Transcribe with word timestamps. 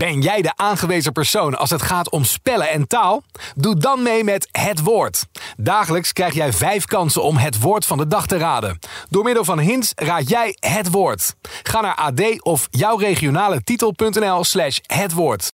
Ben 0.00 0.20
jij 0.20 0.42
de 0.42 0.52
aangewezen 0.56 1.12
persoon 1.12 1.58
als 1.58 1.70
het 1.70 1.82
gaat 1.82 2.10
om 2.10 2.24
spellen 2.24 2.70
en 2.70 2.86
taal? 2.86 3.22
Doe 3.54 3.76
dan 3.76 4.02
mee 4.02 4.24
met 4.24 4.48
Het 4.52 4.82
Woord. 4.82 5.26
Dagelijks 5.56 6.12
krijg 6.12 6.34
jij 6.34 6.52
vijf 6.52 6.84
kansen 6.84 7.22
om 7.22 7.36
het 7.36 7.60
woord 7.60 7.86
van 7.86 7.98
de 7.98 8.06
dag 8.06 8.26
te 8.26 8.36
raden. 8.36 8.78
Door 9.08 9.24
middel 9.24 9.44
van 9.44 9.58
hints 9.58 9.92
raad 9.94 10.28
jij 10.28 10.56
het 10.60 10.90
woord. 10.90 11.34
Ga 11.62 11.80
naar 11.80 11.94
ad 11.94 12.42
of 12.42 12.68
jouw 12.70 12.96
regionale 12.96 13.62
titel.nl 13.62 14.44
slash 14.44 14.78
het 14.86 15.12
woord. 15.12 15.52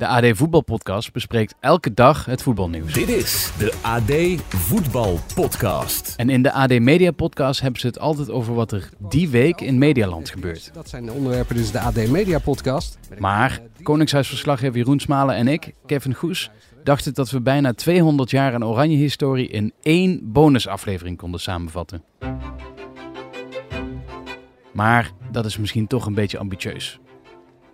De 0.00 0.06
AD 0.06 0.36
Voetbalpodcast 0.36 1.12
bespreekt 1.12 1.54
elke 1.60 1.94
dag 1.94 2.24
het 2.24 2.42
voetbalnieuws. 2.42 2.92
Dit 2.92 3.08
is 3.08 3.52
de 3.58 3.74
AD 3.82 4.40
Voetbal 4.48 5.18
Podcast. 5.34 6.14
En 6.16 6.30
in 6.30 6.42
de 6.42 6.52
AD 6.52 6.78
Media 6.78 7.10
Podcast 7.10 7.60
hebben 7.60 7.80
ze 7.80 7.86
het 7.86 7.98
altijd 7.98 8.30
over 8.30 8.54
wat 8.54 8.72
er 8.72 8.90
die 8.98 9.28
week 9.28 9.60
in 9.60 9.78
Medialand 9.78 10.30
gebeurt. 10.30 10.70
Dat 10.74 10.88
zijn 10.88 11.06
de 11.06 11.12
onderwerpen, 11.12 11.56
dus 11.56 11.70
de 11.70 11.80
AD 11.80 12.08
Media 12.08 12.38
Podcast. 12.38 12.98
Maar 13.18 13.60
Koningshuisverslaggever 13.82 14.76
Jeroen 14.76 15.00
Smalen 15.00 15.34
en 15.34 15.48
ik, 15.48 15.74
Kevin 15.86 16.14
Goes, 16.14 16.50
dachten 16.84 17.14
dat 17.14 17.30
we 17.30 17.40
bijna 17.40 17.72
200 17.72 18.30
jaar 18.30 18.54
aan 18.54 18.64
oranje 18.64 18.96
historie 18.96 19.48
in 19.48 19.72
één 19.82 20.32
bonusaflevering 20.32 21.16
konden 21.16 21.40
samenvatten. 21.40 22.02
Maar 24.72 25.10
dat 25.30 25.44
is 25.44 25.58
misschien 25.58 25.86
toch 25.86 26.06
een 26.06 26.14
beetje 26.14 26.38
ambitieus. 26.38 27.00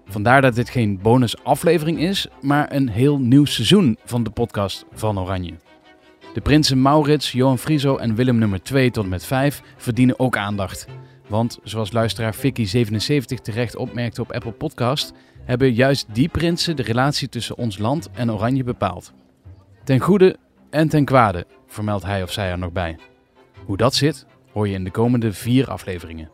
Vandaar 0.08 0.40
dat 0.40 0.54
dit 0.54 0.70
geen 0.70 0.98
bonusaflevering 1.02 1.98
is, 1.98 2.26
maar 2.40 2.72
een 2.72 2.88
heel 2.88 3.18
nieuw 3.18 3.44
seizoen 3.44 3.98
van 4.04 4.22
de 4.22 4.30
podcast 4.30 4.84
van 4.92 5.18
Oranje. 5.18 5.54
De 6.34 6.40
prinsen 6.40 6.82
Maurits, 6.82 7.32
Johan 7.32 7.58
Frieso 7.58 7.96
en 7.96 8.14
Willem 8.14 8.38
nummer 8.38 8.62
2 8.62 8.90
tot 8.90 9.04
en 9.04 9.10
met 9.10 9.24
5 9.24 9.62
verdienen 9.76 10.18
ook 10.18 10.36
aandacht. 10.36 10.86
Want, 11.28 11.58
zoals 11.62 11.92
luisteraar 11.92 12.34
Vicky77 12.36 13.40
terecht 13.42 13.76
opmerkte 13.76 14.20
op 14.20 14.32
Apple 14.32 14.52
Podcast, 14.52 15.12
hebben 15.44 15.72
juist 15.72 16.06
die 16.12 16.28
prinsen 16.28 16.76
de 16.76 16.82
relatie 16.82 17.28
tussen 17.28 17.56
ons 17.56 17.78
land 17.78 18.10
en 18.10 18.32
Oranje 18.32 18.64
bepaald. 18.64 19.12
Ten 19.84 20.00
goede 20.00 20.36
en 20.70 20.88
ten 20.88 21.04
kwade, 21.04 21.46
vermeldt 21.66 22.04
hij 22.04 22.22
of 22.22 22.32
zij 22.32 22.50
er 22.50 22.58
nog 22.58 22.72
bij. 22.72 22.98
Hoe 23.64 23.76
dat 23.76 23.94
zit, 23.94 24.26
hoor 24.52 24.68
je 24.68 24.74
in 24.74 24.84
de 24.84 24.90
komende 24.90 25.32
vier 25.32 25.70
afleveringen. 25.70 26.30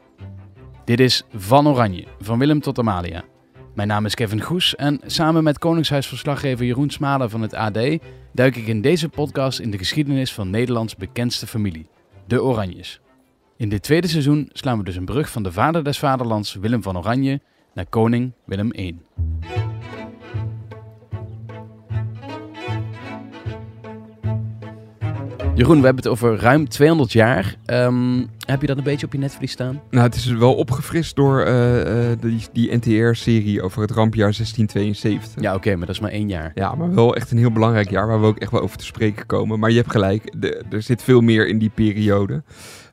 Dit 0.84 1.00
is 1.00 1.22
Van 1.34 1.68
Oranje, 1.68 2.06
van 2.20 2.38
Willem 2.38 2.60
tot 2.60 2.78
Amalia. 2.78 3.22
Mijn 3.74 3.88
naam 3.88 4.04
is 4.04 4.14
Kevin 4.14 4.40
Goes 4.40 4.76
en 4.76 5.00
samen 5.06 5.44
met 5.44 5.58
Koningshuisverslaggever 5.58 6.66
Jeroen 6.66 6.90
Smalen 6.90 7.30
van 7.30 7.42
het 7.42 7.54
AD 7.54 7.78
duik 8.32 8.56
ik 8.56 8.66
in 8.66 8.80
deze 8.80 9.08
podcast 9.08 9.58
in 9.58 9.70
de 9.70 9.78
geschiedenis 9.78 10.32
van 10.32 10.50
Nederlands 10.50 10.96
bekendste 10.96 11.46
familie, 11.46 11.86
de 12.26 12.42
Oranjes. 12.42 13.00
In 13.56 13.68
dit 13.68 13.82
tweede 13.82 14.08
seizoen 14.08 14.50
slaan 14.52 14.78
we 14.78 14.84
dus 14.84 14.96
een 14.96 15.04
brug 15.04 15.30
van 15.30 15.42
de 15.42 15.52
vader 15.52 15.84
des 15.84 15.98
vaderlands 15.98 16.54
Willem 16.54 16.82
van 16.82 16.98
Oranje 16.98 17.40
naar 17.74 17.86
koning 17.86 18.32
Willem 18.44 18.72
I. 18.74 18.98
Jeroen, 25.54 25.78
we 25.78 25.84
hebben 25.84 26.02
het 26.02 26.12
over 26.12 26.36
ruim 26.36 26.68
200 26.68 27.12
jaar. 27.12 27.56
Ehm, 27.64 28.24
heb 28.46 28.60
je 28.60 28.66
dat 28.66 28.76
een 28.76 28.82
beetje 28.84 29.06
op 29.06 29.12
je 29.12 29.18
netvlies 29.18 29.50
staan? 29.52 29.80
Nou, 29.90 30.04
het 30.06 30.14
is 30.14 30.26
wel 30.26 30.54
opgefrist 30.54 31.16
door 31.16 31.40
eh, 31.40 32.10
eh, 32.12 32.18
die, 32.20 32.40
die 32.52 32.76
NTR-serie 32.76 33.62
over 33.62 33.80
het 33.82 33.90
rampjaar 33.90 34.32
1672. 34.34 35.42
Ja, 35.42 35.54
oké, 35.54 35.70
maar 35.76 35.86
dat 35.86 35.94
is 35.94 36.00
maar 36.00 36.10
één 36.10 36.28
jaar. 36.28 36.50
Ja, 36.54 36.74
maar 36.74 36.94
wel 36.94 37.16
echt 37.16 37.30
een 37.30 37.38
heel 37.38 37.52
belangrijk 37.52 37.90
jaar 37.90 38.06
waar 38.06 38.20
we 38.20 38.26
ook 38.26 38.38
echt 38.38 38.50
wel 38.50 38.60
over 38.60 38.76
te 38.76 38.84
spreken 38.84 39.26
komen. 39.26 39.58
Maar 39.58 39.70
je 39.70 39.76
hebt 39.76 39.90
gelijk, 39.90 40.32
de, 40.40 40.64
er 40.70 40.82
zit 40.82 41.02
veel 41.02 41.20
meer 41.20 41.48
in 41.48 41.58
die 41.58 41.70
periode. 41.74 42.42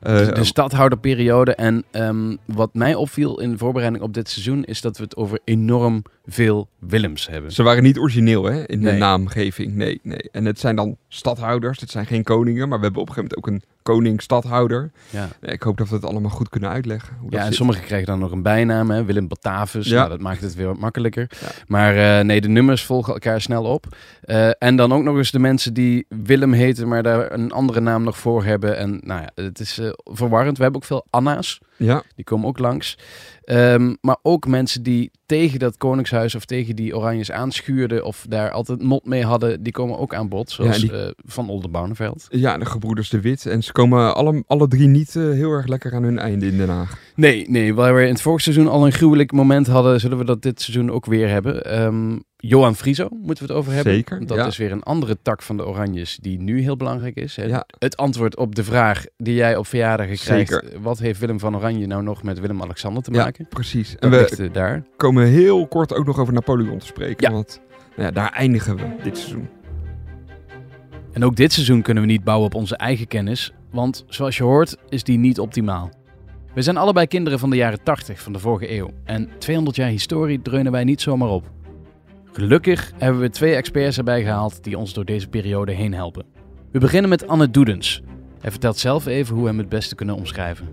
de, 0.00 0.08
Uh, 0.28 0.34
de 0.34 0.44
stadhouderperiode. 0.44 1.54
En 1.54 1.84
ehm, 1.90 2.36
wat 2.44 2.74
mij 2.74 2.94
opviel 2.94 3.40
in 3.40 3.50
de 3.50 3.58
voorbereiding 3.58 4.04
op 4.04 4.14
dit 4.14 4.28
seizoen 4.28 4.64
is 4.64 4.80
dat 4.80 4.96
we 4.96 5.02
het 5.02 5.16
over 5.16 5.38
enorm 5.44 6.02
veel 6.26 6.68
Willems 6.78 7.28
hebben. 7.28 7.52
ze 7.52 7.62
waren 7.62 7.82
niet 7.82 7.98
origineel 7.98 8.44
hè, 8.44 8.66
in 8.68 8.80
de 8.80 8.90
Nee. 8.90 8.98
naamgeving. 8.98 9.74
Nee, 9.74 10.00
nee. 10.02 10.28
En 10.32 10.44
het 10.44 10.58
zijn 10.60 10.76
dan 10.76 10.96
stadhouders, 11.08 11.80
het 11.80 11.90
zijn 11.90 12.06
geen 12.06 12.22
koningen. 12.22 12.68
Maar 12.68 12.78
we 12.78 12.84
hebben 12.84 13.02
op 13.02 13.08
een 13.08 13.14
gegeven 13.14 13.38
moment 13.40 13.62
ook 13.64 13.68
een 13.68 13.78
koning-stadhouder. 13.82 14.90
Ja, 15.10 15.28
Nee, 15.40 15.52
ik 15.52 15.62
hoop 15.62 15.76
dat 15.76 15.88
we 15.88 15.94
het 15.94 16.04
allemaal 16.04 16.30
goed 16.30 16.48
kunnen 16.48 16.70
uitleggen. 16.70 17.14
Hoe 17.20 17.22
dat 17.30 17.32
ja 17.32 17.38
en 17.40 17.46
zit. 17.46 17.56
sommigen 17.56 17.84
kregen 17.84 18.06
dan 18.06 18.18
nog 18.18 18.30
een 18.32 18.42
bijnaam, 18.42 18.90
hè? 18.90 19.04
Willem 19.04 19.28
Batavus. 19.28 19.88
Ja. 19.88 19.96
Nou, 19.96 20.08
dat 20.08 20.20
maakt 20.20 20.40
het 20.40 20.54
weer 20.54 20.66
wat 20.66 20.78
makkelijker. 20.78 21.30
Ja. 21.40 21.48
Maar 21.66 22.18
eh, 22.18 22.24
nee, 22.24 22.40
de 22.40 22.48
nummers 22.48 22.84
volgen 22.84 23.12
elkaar 23.12 23.40
snel 23.40 23.64
op. 23.64 23.86
Eh, 24.20 24.48
en 24.58 24.76
dan 24.76 24.92
ook 24.92 25.02
nog 25.02 25.16
eens 25.16 25.30
de 25.30 25.38
mensen 25.38 25.74
die 25.74 26.06
Willem 26.08 26.52
heten, 26.52 26.88
maar 26.88 27.02
daar 27.02 27.32
een 27.32 27.52
andere 27.52 27.80
naam 27.80 28.02
nog 28.02 28.18
voor 28.18 28.44
hebben. 28.44 28.76
En 28.76 29.00
nou 29.04 29.20
ja, 29.20 29.42
het 29.42 29.60
is 29.60 29.78
eh, 29.78 29.90
verwarrend. 30.04 30.56
We 30.56 30.62
hebben 30.62 30.80
ook 30.80 30.86
veel 30.86 31.06
Anna's. 31.10 31.60
Ja, 31.76 32.02
Die 32.14 32.24
komen 32.24 32.48
ook 32.48 32.58
langs. 32.58 32.98
Ehm, 33.44 33.94
maar 34.00 34.16
ook 34.22 34.46
mensen 34.46 34.82
die 34.82 35.10
tegen 35.26 35.58
dat 35.58 35.76
koningshuis 35.76 36.34
of 36.34 36.44
tegen 36.44 36.76
die 36.76 36.96
oranjes 36.96 37.30
aanschuurden 37.30 38.04
of 38.04 38.24
daar 38.28 38.50
altijd 38.50 38.82
mot 38.82 39.04
mee 39.06 39.24
hadden, 39.24 39.62
die 39.62 39.72
komen 39.72 39.98
ook 39.98 40.14
aan 40.14 40.28
bod. 40.28 40.50
Zoals 40.50 40.80
Ja, 40.80 40.88
die- 41.04 41.14
Van 41.24 41.48
Oldenbarneveld. 41.48 42.26
ja, 42.30 42.58
de 42.58 42.64
gebroeders 42.64 43.08
De 43.08 43.20
Wit. 43.20 43.46
En 43.46 43.62
ze 43.70 43.76
komen 43.76 44.14
alle, 44.14 44.42
alle 44.46 44.68
drie 44.68 44.86
niet 44.88 45.16
eh, 45.16 45.22
heel 45.22 45.50
erg 45.52 45.66
lekker 45.66 45.94
aan 45.94 46.02
hun 46.02 46.18
einde 46.18 46.46
in 46.46 46.56
Den 46.56 46.68
Haag. 46.68 46.98
Nee, 47.14 47.50
nee, 47.50 47.74
waar 47.74 47.94
we 47.94 48.02
in 48.02 48.12
het 48.12 48.20
vorige 48.22 48.42
seizoen 48.42 48.68
al 48.68 48.86
een 48.86 48.92
gruwelijk 48.92 49.32
moment 49.32 49.66
hadden, 49.66 50.00
zullen 50.00 50.18
we 50.18 50.24
dat 50.24 50.42
dit 50.42 50.60
seizoen 50.60 50.90
ook 50.90 51.06
weer 51.06 51.28
hebben. 51.28 51.64
Ehm, 51.64 52.18
Johan 52.36 52.76
Frieso 52.76 53.08
moeten 53.10 53.46
we 53.46 53.52
het 53.52 53.60
over 53.60 53.72
hebben. 53.72 53.92
Zeker, 53.92 54.26
Dat 54.26 54.36
ja. 54.36 54.46
is 54.46 54.56
weer 54.56 54.72
een 54.72 54.82
andere 54.82 55.18
tak 55.22 55.42
van 55.42 55.56
de 55.56 55.66
Oranjes 55.66 56.18
die 56.22 56.40
nu 56.40 56.60
heel 56.60 56.76
belangrijk 56.76 57.16
is. 57.16 57.34
Ja. 57.34 57.64
Het 57.78 57.96
antwoord 57.96 58.36
op 58.36 58.54
de 58.54 58.64
vraag 58.64 59.04
die 59.16 59.34
jij 59.34 59.56
op 59.56 59.66
verjaardagen 59.66 60.16
krijgt. 60.16 60.50
Zeker. 60.50 60.80
Wat 60.80 60.98
heeft 60.98 61.20
Willem 61.20 61.38
van 61.40 61.56
Oranje 61.56 61.86
nou 61.86 62.02
nog 62.02 62.22
met 62.22 62.40
Willem-Alexander 62.40 63.02
te 63.02 63.12
Ja, 63.12 63.24
maken? 63.24 63.46
precies. 63.48 63.96
Dat 63.98 64.12
En 64.12 64.36
we 64.36 64.50
daar. 64.50 64.82
komen 64.96 65.26
heel 65.26 65.66
kort 65.66 65.94
ook 65.94 66.06
nog 66.06 66.18
over 66.18 66.32
Napoleon 66.32 66.78
te 66.78 66.86
spreken. 66.86 67.26
Ja. 67.28 67.32
Want 67.32 67.60
nou 67.96 68.02
ja, 68.02 68.10
daar 68.10 68.32
eindigen 68.32 68.76
we 68.76 68.82
dit 69.02 69.18
seizoen. 69.18 69.48
En 71.12 71.24
ook 71.24 71.36
dit 71.36 71.52
seizoen 71.52 71.82
kunnen 71.82 72.02
we 72.02 72.08
niet 72.08 72.24
bouwen 72.24 72.46
op 72.46 72.54
onze 72.54 72.76
eigen 72.76 73.06
kennis, 73.06 73.52
want 73.72 74.04
zoals 74.08 74.36
je 74.36 74.42
hoort 74.42 74.76
is 74.88 75.02
die 75.04 75.18
niet 75.18 75.40
optimaal. 75.40 75.90
We 76.54 76.62
zijn 76.62 76.76
allebei 76.76 77.06
kinderen 77.06 77.38
van 77.38 77.50
de 77.50 77.56
jaren 77.56 77.82
80 77.82 78.20
van 78.22 78.32
de 78.32 78.38
vorige 78.38 78.72
eeuw 78.76 78.90
en 79.04 79.28
200 79.38 79.76
jaar 79.76 79.88
historie 79.88 80.42
dreunen 80.42 80.72
wij 80.72 80.84
niet 80.84 81.00
zomaar 81.00 81.28
op. 81.28 81.50
Gelukkig 82.32 82.92
hebben 82.98 83.20
we 83.20 83.30
twee 83.30 83.54
experts 83.54 83.98
erbij 83.98 84.22
gehaald 84.22 84.64
die 84.64 84.78
ons 84.78 84.92
door 84.92 85.04
deze 85.04 85.28
periode 85.28 85.72
heen 85.72 85.94
helpen. 85.94 86.24
We 86.72 86.78
beginnen 86.78 87.10
met 87.10 87.28
Anne 87.28 87.50
Doedens. 87.50 88.02
Hij 88.40 88.50
vertelt 88.50 88.78
zelf 88.78 89.06
even 89.06 89.34
hoe 89.34 89.42
we 89.42 89.48
hem 89.50 89.58
het 89.58 89.68
beste 89.68 89.94
kunnen 89.94 90.14
omschrijven. 90.14 90.68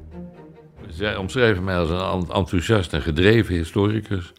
Zij 0.87 1.15
omschreven 1.15 1.63
mij 1.63 1.77
als 1.77 1.89
een 1.89 1.99
en- 2.29 2.35
enthousiast 2.35 2.93
en 2.93 3.01
gedreven 3.01 3.55
historicus. 3.55 4.33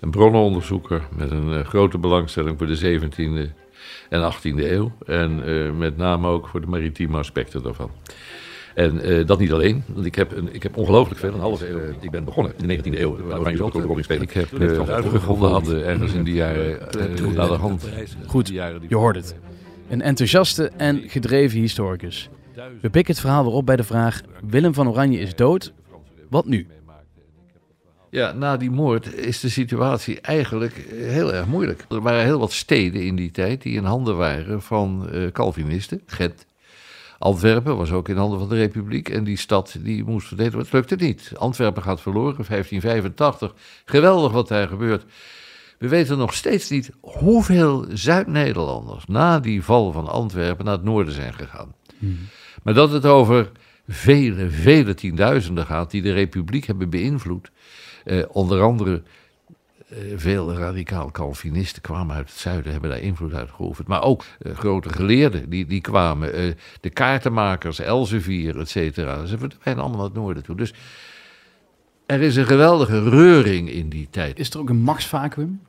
Een 0.00 0.10
bronnenonderzoeker 0.10 1.08
met 1.16 1.30
een 1.30 1.52
eh, 1.52 1.64
grote 1.64 1.98
belangstelling 1.98 2.58
voor 2.58 2.66
de 2.66 2.76
17e 2.76 3.61
en 4.08 4.32
18e 4.32 4.70
eeuw. 4.70 4.92
En 5.06 5.44
eh, 5.44 5.70
met 5.70 5.96
name 5.96 6.28
ook 6.28 6.48
voor 6.48 6.60
de 6.60 6.66
maritieme 6.66 7.18
aspecten 7.18 7.62
daarvan. 7.62 7.90
En 8.74 9.00
eh, 9.00 9.26
dat 9.26 9.38
niet 9.38 9.52
alleen, 9.52 9.84
want 9.86 10.06
ik 10.06 10.14
heb, 10.14 10.36
een, 10.36 10.54
ik 10.54 10.62
heb 10.62 10.76
ongelooflijk 10.76 11.20
veel, 11.20 11.34
een 11.34 11.40
halve 11.40 11.70
eeuw. 11.70 11.78
ik 12.00 12.10
ben 12.10 12.24
begonnen 12.24 12.52
in 12.58 12.68
de 12.68 12.76
19e 12.76 12.98
eeuw, 12.98 13.16
waar 13.16 13.38
Oranje 13.38 13.62
ook 13.62 13.74
een 13.74 14.04
spelen. 14.04 14.22
Ik 14.22 14.32
heb 14.32 14.52
uh, 14.52 14.88
uitgevonden 14.88 15.50
hadden 15.50 15.86
ergens 15.86 16.12
in 16.12 16.24
die 16.24 16.34
jaren, 16.34 16.70
uh, 16.70 17.34
naar 17.34 17.48
de 17.48 17.54
hand. 17.54 17.88
Goed, 18.26 18.48
je 18.88 18.96
hoort 18.96 19.16
het. 19.16 19.34
Een 19.88 20.02
enthousiaste 20.02 20.70
en 20.76 21.02
gedreven 21.06 21.58
historicus. 21.58 22.28
We 22.80 22.90
pikken 22.90 23.12
het 23.12 23.20
verhaal 23.20 23.44
weer 23.44 23.52
op 23.52 23.66
bij 23.66 23.76
de 23.76 23.84
vraag: 23.84 24.20
Willem 24.48 24.74
van 24.74 24.88
Oranje 24.88 25.18
is 25.18 25.34
dood. 25.34 25.72
Wat 26.28 26.46
nu? 26.46 26.66
Ja, 28.12 28.32
na 28.32 28.56
die 28.56 28.70
moord 28.70 29.14
is 29.14 29.40
de 29.40 29.48
situatie 29.48 30.20
eigenlijk 30.20 30.86
heel 30.90 31.34
erg 31.34 31.46
moeilijk. 31.46 31.84
Er 31.88 32.00
waren 32.00 32.24
heel 32.24 32.38
wat 32.38 32.52
steden 32.52 33.02
in 33.02 33.16
die 33.16 33.30
tijd 33.30 33.62
die 33.62 33.76
in 33.76 33.84
handen 33.84 34.16
waren 34.16 34.62
van 34.62 35.10
eh, 35.10 35.30
Calvinisten. 35.30 36.02
Gent, 36.06 36.46
Antwerpen 37.18 37.76
was 37.76 37.92
ook 37.92 38.08
in 38.08 38.16
handen 38.16 38.38
van 38.38 38.48
de 38.48 38.54
Republiek. 38.54 39.08
En 39.08 39.24
die 39.24 39.36
stad 39.36 39.76
die 39.80 40.04
moest 40.04 40.26
verdedigd 40.26 40.54
worden. 40.54 40.72
Het 40.72 40.90
lukte 40.90 41.04
niet. 41.04 41.32
Antwerpen 41.36 41.82
gaat 41.82 42.00
verloren, 42.00 42.44
1585. 42.48 43.54
Geweldig 43.84 44.32
wat 44.32 44.48
daar 44.48 44.68
gebeurt. 44.68 45.04
We 45.78 45.88
weten 45.88 46.18
nog 46.18 46.34
steeds 46.34 46.70
niet 46.70 46.90
hoeveel 47.00 47.86
Zuid-Nederlanders 47.92 49.06
na 49.06 49.40
die 49.40 49.62
val 49.62 49.92
van 49.92 50.08
Antwerpen 50.08 50.64
naar 50.64 50.74
het 50.74 50.84
noorden 50.84 51.14
zijn 51.14 51.34
gegaan. 51.34 51.74
Maar 52.62 52.74
dat 52.74 52.92
het 52.92 53.06
over 53.06 53.50
vele, 53.88 54.50
vele 54.50 54.94
tienduizenden 54.94 55.66
gaat 55.66 55.90
die 55.90 56.02
de 56.02 56.12
Republiek 56.12 56.64
hebben 56.64 56.90
beïnvloed. 56.90 57.50
Eh, 58.04 58.22
onder 58.28 58.62
andere 58.62 59.02
eh, 59.88 59.96
veel 60.16 60.52
radicaal 60.52 61.10
Calvinisten 61.10 61.82
kwamen 61.82 62.16
uit 62.16 62.28
het 62.28 62.38
zuiden, 62.38 62.72
hebben 62.72 62.90
daar 62.90 62.98
invloed 62.98 63.34
uitgeoefend. 63.34 63.88
Maar 63.88 64.02
ook 64.02 64.24
eh, 64.38 64.54
grote 64.54 64.88
geleerden, 64.88 65.50
die, 65.50 65.66
die 65.66 65.80
kwamen. 65.80 66.56
de 66.80 66.90
kaartenmakers, 66.90 67.78
Elsevier, 67.78 68.58
et 68.58 68.68
cetera. 68.68 69.26
Ze 69.26 69.38
verdwijnen 69.38 69.82
allemaal 69.82 70.00
naar 70.00 70.08
het 70.08 70.18
noorden 70.18 70.42
toe. 70.42 70.56
Dus 70.56 70.74
er 72.06 72.20
is 72.20 72.36
een 72.36 72.46
geweldige 72.46 73.08
reuring 73.08 73.70
in 73.70 73.88
die 73.88 74.08
tijd. 74.10 74.38
Is 74.38 74.50
er 74.50 74.60
ook 74.60 74.68
een 74.68 74.82
machtsvacuum 74.82 75.60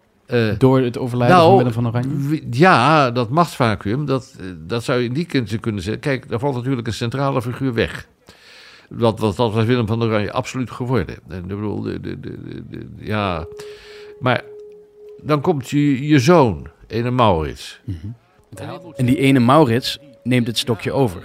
door 0.58 0.80
het 0.80 0.98
overlijden 0.98 1.38
Nou, 1.38 1.48
van 1.50 1.58
Willem 1.58 1.74
van 1.74 1.88
Oranje? 1.88 2.44
Ja, 2.52 3.12
dat 3.12 3.30
machtsvacuum, 3.30 4.06
dat, 4.06 4.36
dat 4.68 4.84
zou 4.84 5.00
je 5.00 5.08
in 5.08 5.14
die 5.14 5.60
kunnen 5.60 5.82
zeggen. 5.82 6.02
Kijk, 6.02 6.30
daar 6.30 6.40
valt 6.40 6.56
natuurlijk 6.56 6.88
een 6.88 6.94
centrale 6.94 7.42
figuur 7.42 7.74
weg. 7.74 8.08
Wat, 8.94 9.20
wat, 9.20 9.36
dat 9.36 9.54
was 9.54 9.66
Willem 9.66 9.88
van 9.88 10.04
Oranje 10.04 10.32
absoluut 10.32 10.72
geworden. 10.72 11.16
En 11.28 11.48
bedoel, 11.48 11.82
de, 11.82 12.00
de, 12.00 12.20
de, 12.20 12.88
ja. 12.98 13.46
Maar 14.20 14.44
dan 15.24 15.42
komt 15.42 15.70
je, 15.70 16.08
je 16.08 16.20
zoon, 16.20 16.68
ene 16.88 17.12
Maurits. 17.12 17.82
En 18.96 19.06
die 19.06 19.18
ene 19.18 19.40
Maurits 19.40 20.00
neemt 20.24 20.48
het 20.48 20.58
stokje 20.58 20.92
over. 20.92 21.22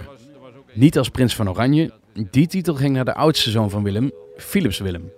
Niet 0.73 0.97
als 0.97 1.09
prins 1.09 1.35
van 1.35 1.49
Oranje. 1.49 1.91
Die 2.29 2.47
titel 2.47 2.75
ging 2.75 2.95
naar 2.95 3.05
de 3.05 3.13
oudste 3.13 3.49
zoon 3.49 3.69
van 3.69 3.83
Willem, 3.83 4.11
Philips 4.37 4.79
Willem. 4.79 5.11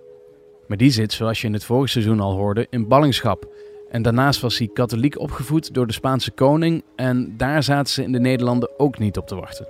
Maar 0.67 0.77
die 0.77 0.91
zit, 0.91 1.13
zoals 1.13 1.41
je 1.41 1.47
in 1.47 1.53
het 1.53 1.63
vorige 1.63 1.91
seizoen 1.91 2.19
al 2.19 2.35
hoorde, 2.35 2.67
in 2.69 2.87
ballingschap. 2.87 3.49
En 3.89 4.01
daarnaast 4.01 4.41
was 4.41 4.57
hij 4.57 4.69
katholiek 4.73 5.19
opgevoed 5.19 5.73
door 5.73 5.87
de 5.87 5.93
Spaanse 5.93 6.31
koning. 6.31 6.83
En 6.95 7.33
daar 7.37 7.63
zaten 7.63 7.93
ze 7.93 8.03
in 8.03 8.11
de 8.11 8.19
Nederlanden 8.19 8.79
ook 8.79 8.99
niet 8.99 9.17
op 9.17 9.27
te 9.27 9.35
wachten. 9.35 9.67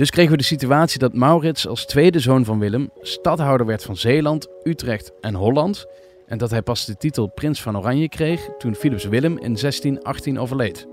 Dus 0.00 0.10
kregen 0.10 0.30
we 0.30 0.36
de 0.36 0.44
situatie 0.44 0.98
dat 0.98 1.14
Maurits 1.14 1.66
als 1.66 1.86
tweede 1.86 2.20
zoon 2.20 2.44
van 2.44 2.58
Willem 2.58 2.90
stadhouder 3.00 3.66
werd 3.66 3.84
van 3.84 3.96
Zeeland, 3.96 4.48
Utrecht 4.62 5.12
en 5.20 5.34
Holland. 5.34 5.86
En 6.26 6.38
dat 6.38 6.50
hij 6.50 6.62
pas 6.62 6.84
de 6.84 6.96
titel 6.96 7.26
prins 7.26 7.62
van 7.62 7.78
Oranje 7.78 8.08
kreeg 8.08 8.48
toen 8.58 8.74
Philips 8.74 9.04
Willem 9.04 9.32
in 9.32 9.54
1618 9.54 10.38
overleed. 10.38 10.86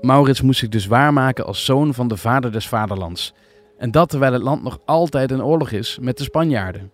Maurits 0.00 0.40
moest 0.40 0.58
zich 0.58 0.68
dus 0.68 0.86
waarmaken 0.86 1.46
als 1.46 1.64
zoon 1.64 1.94
van 1.94 2.08
de 2.08 2.16
vader 2.16 2.52
des 2.52 2.68
vaderlands. 2.68 3.34
En 3.78 3.90
dat 3.90 4.08
terwijl 4.08 4.32
het 4.32 4.42
land 4.42 4.62
nog 4.62 4.78
altijd 4.84 5.30
in 5.30 5.44
oorlog 5.44 5.70
is 5.70 5.98
met 6.00 6.18
de 6.18 6.24
Spanjaarden. 6.24 6.92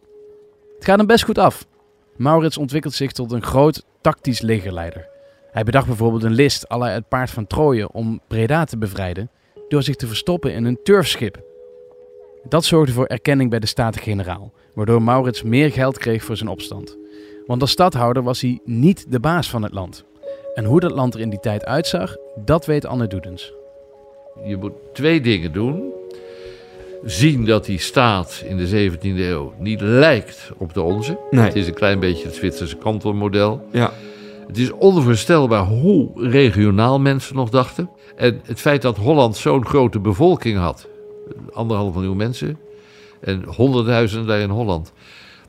Het 0.75 0.85
gaat 0.85 0.99
hem 0.99 1.07
best 1.07 1.25
goed 1.25 1.39
af. 1.39 1.67
Maurits 2.17 2.59
ontwikkelt 2.59 2.95
zich 2.95 3.13
tot 3.13 3.33
een 3.33 3.43
groot 3.43 3.85
tactisch 4.01 4.41
legerleider. 4.41 5.09
Hij 5.51 5.65
bedacht 5.65 5.87
bijvoorbeeld 5.87 6.23
een 6.23 6.33
list 6.33 6.71
à 6.73 6.81
het 6.81 7.09
paard 7.09 7.31
van 7.31 7.47
Troje 7.47 7.93
om 7.93 8.21
Breda 8.29 8.65
te 8.65 8.79
bevrijden 8.79 9.31
door 9.71 9.83
zich 9.83 9.97
te 9.97 10.07
verstoppen 10.07 10.55
in 10.55 10.65
een 10.65 10.79
turfschip. 10.83 11.43
Dat 12.49 12.65
zorgde 12.65 12.93
voor 12.93 13.07
erkenning 13.07 13.51
bij 13.51 13.59
de 13.59 13.67
Staten-Generaal, 13.67 14.53
waardoor 14.75 15.03
Maurits 15.03 15.43
meer 15.43 15.73
geld 15.73 15.99
kreeg 15.99 16.25
voor 16.25 16.37
zijn 16.37 16.49
opstand. 16.49 16.97
Want 17.47 17.61
als 17.61 17.71
stadhouder 17.71 18.23
was 18.23 18.41
hij 18.41 18.61
niet 18.65 19.13
de 19.13 19.21
baas 19.21 19.51
van 19.51 19.63
het 19.63 19.73
land. 19.73 20.05
En 20.55 20.65
hoe 20.65 20.81
dat 20.81 20.91
land 20.91 21.15
er 21.15 21.21
in 21.21 21.31
die 21.31 21.41
tijd 21.41 21.65
uitzag, 21.65 22.17
dat 22.45 22.67
weet 22.67 22.87
Anne 22.87 23.07
Doedens. 23.07 23.53
Je 24.45 24.57
moet 24.57 24.73
twee 24.93 25.21
dingen 25.21 25.53
doen. 25.53 25.93
Zien 27.05 27.45
dat 27.45 27.65
die 27.65 27.79
staat 27.79 28.43
in 28.47 28.57
de 28.57 28.91
17e 28.91 29.01
eeuw 29.03 29.53
niet 29.59 29.81
lijkt 29.81 30.51
op 30.59 30.75
de 30.75 30.83
onze. 30.83 31.19
Nee. 31.31 31.45
Het 31.45 31.57
is 31.57 31.67
een 31.67 31.75
klein 31.75 32.01
beetje 32.01 32.27
het 32.27 32.35
Zwitserse 32.35 32.77
kantonmodel. 32.77 33.67
Ja. 33.73 33.93
Het 34.51 34.59
is 34.59 34.71
onvoorstelbaar 34.73 35.65
hoe 35.65 36.11
regionaal 36.29 37.01
mensen 37.01 37.35
nog 37.35 37.49
dachten. 37.51 37.91
En 38.17 38.41
het 38.45 38.61
feit 38.61 38.83
dat 38.83 38.97
Holland 38.97 39.37
zo'n 39.37 39.67
grote 39.67 39.99
bevolking 40.01 40.59
had, 40.59 40.89
anderhalf 41.53 41.95
miljoen 41.95 42.17
mensen, 42.17 42.59
en 43.21 43.45
honderdduizenden 43.45 44.27
daar 44.27 44.41
in 44.41 44.51
Holland, 44.51 44.93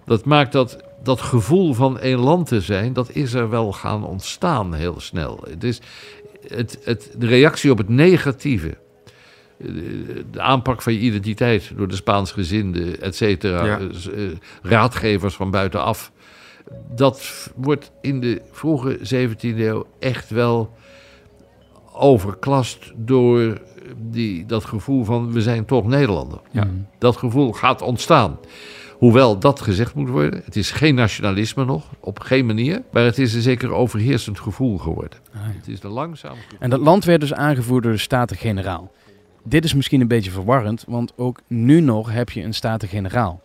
dat 0.06 0.26
maakt 0.26 0.52
dat 0.52 0.78
dat 1.04 1.22
gevoel 1.22 1.74
van 1.74 2.00
één 2.00 2.20
land 2.20 2.48
te 2.48 2.62
zijn, 2.62 2.94
dat 2.94 3.10
is 3.12 3.34
er 3.34 3.50
wel 3.50 3.72
gaan 3.72 4.06
ontstaan 4.06 4.74
heel 4.74 5.00
snel. 5.00 5.40
Het 5.50 5.64
is 5.64 5.82
het, 6.48 6.80
het, 6.84 7.12
de 7.18 7.28
reactie 7.28 7.72
op 7.72 7.78
het 7.78 7.90
negatieve, 7.90 8.78
de 10.32 10.42
aanpak 10.42 10.82
van 10.82 10.94
je 10.94 11.00
identiteit 11.00 11.72
door 11.76 11.88
de 11.88 11.96
Spaansgezinden, 11.96 13.02
et 13.02 13.16
cetera, 13.16 13.66
Ja. 13.66 13.80
eh, 13.80 14.26
eh, 14.26 14.32
raadgevers 14.62 15.36
van 15.36 15.52
buitenaf 15.52 16.12
dat 16.96 17.50
wordt 17.56 17.92
in 18.02 18.20
de 18.20 18.42
vroege 18.52 18.98
17e 18.98 19.40
eeuw 19.40 19.86
echt 20.00 20.30
wel 20.30 20.74
overklast 21.94 22.92
door 22.96 23.62
die, 23.98 24.46
dat 24.46 24.66
gevoel 24.66 25.04
van 25.04 25.32
we 25.32 25.42
zijn 25.42 25.66
toch 25.66 25.88
Nederlander. 25.88 26.40
Ja. 26.52 26.68
Dat 26.98 27.18
gevoel 27.18 27.52
gaat 27.52 27.82
ontstaan. 27.82 28.40
Hoewel 28.98 29.40
dat 29.40 29.62
gezegd 29.62 29.96
moet 29.96 30.10
worden, 30.10 30.42
het 30.46 30.56
is 30.56 30.72
geen 30.72 30.96
nationalisme 30.96 31.66
nog, 31.66 31.84
op 32.00 32.20
geen 32.20 32.46
manier, 32.46 32.82
maar 32.92 33.04
het 33.04 33.18
is 33.18 33.34
een 33.34 33.42
zeker 33.42 33.72
overheersend 33.72 34.40
gevoel 34.40 34.78
geworden. 34.78 35.20
Het 35.32 35.68
is 35.68 35.84
een 35.84 35.92
langzaam 35.92 36.36
gevoel. 36.36 36.60
En 36.60 36.70
dat 36.70 36.80
land 36.80 37.06
werd 37.06 37.22
dus 37.22 37.34
aangevoerd 37.34 37.84
door 37.84 37.92
de 37.92 37.98
Staten-Generaal. 37.98 38.92
Dit 39.44 39.64
is 39.64 39.74
misschien 39.74 40.02
een 40.02 40.08
beetje 40.08 40.32
verwarrend, 40.32 40.84
want 40.88 41.14
ook 41.16 41.40
nu 41.48 41.80
nog 41.80 42.12
heb 42.12 42.30
je 42.30 42.44
een 42.44 42.54
Staten-Generaal. 42.54 43.42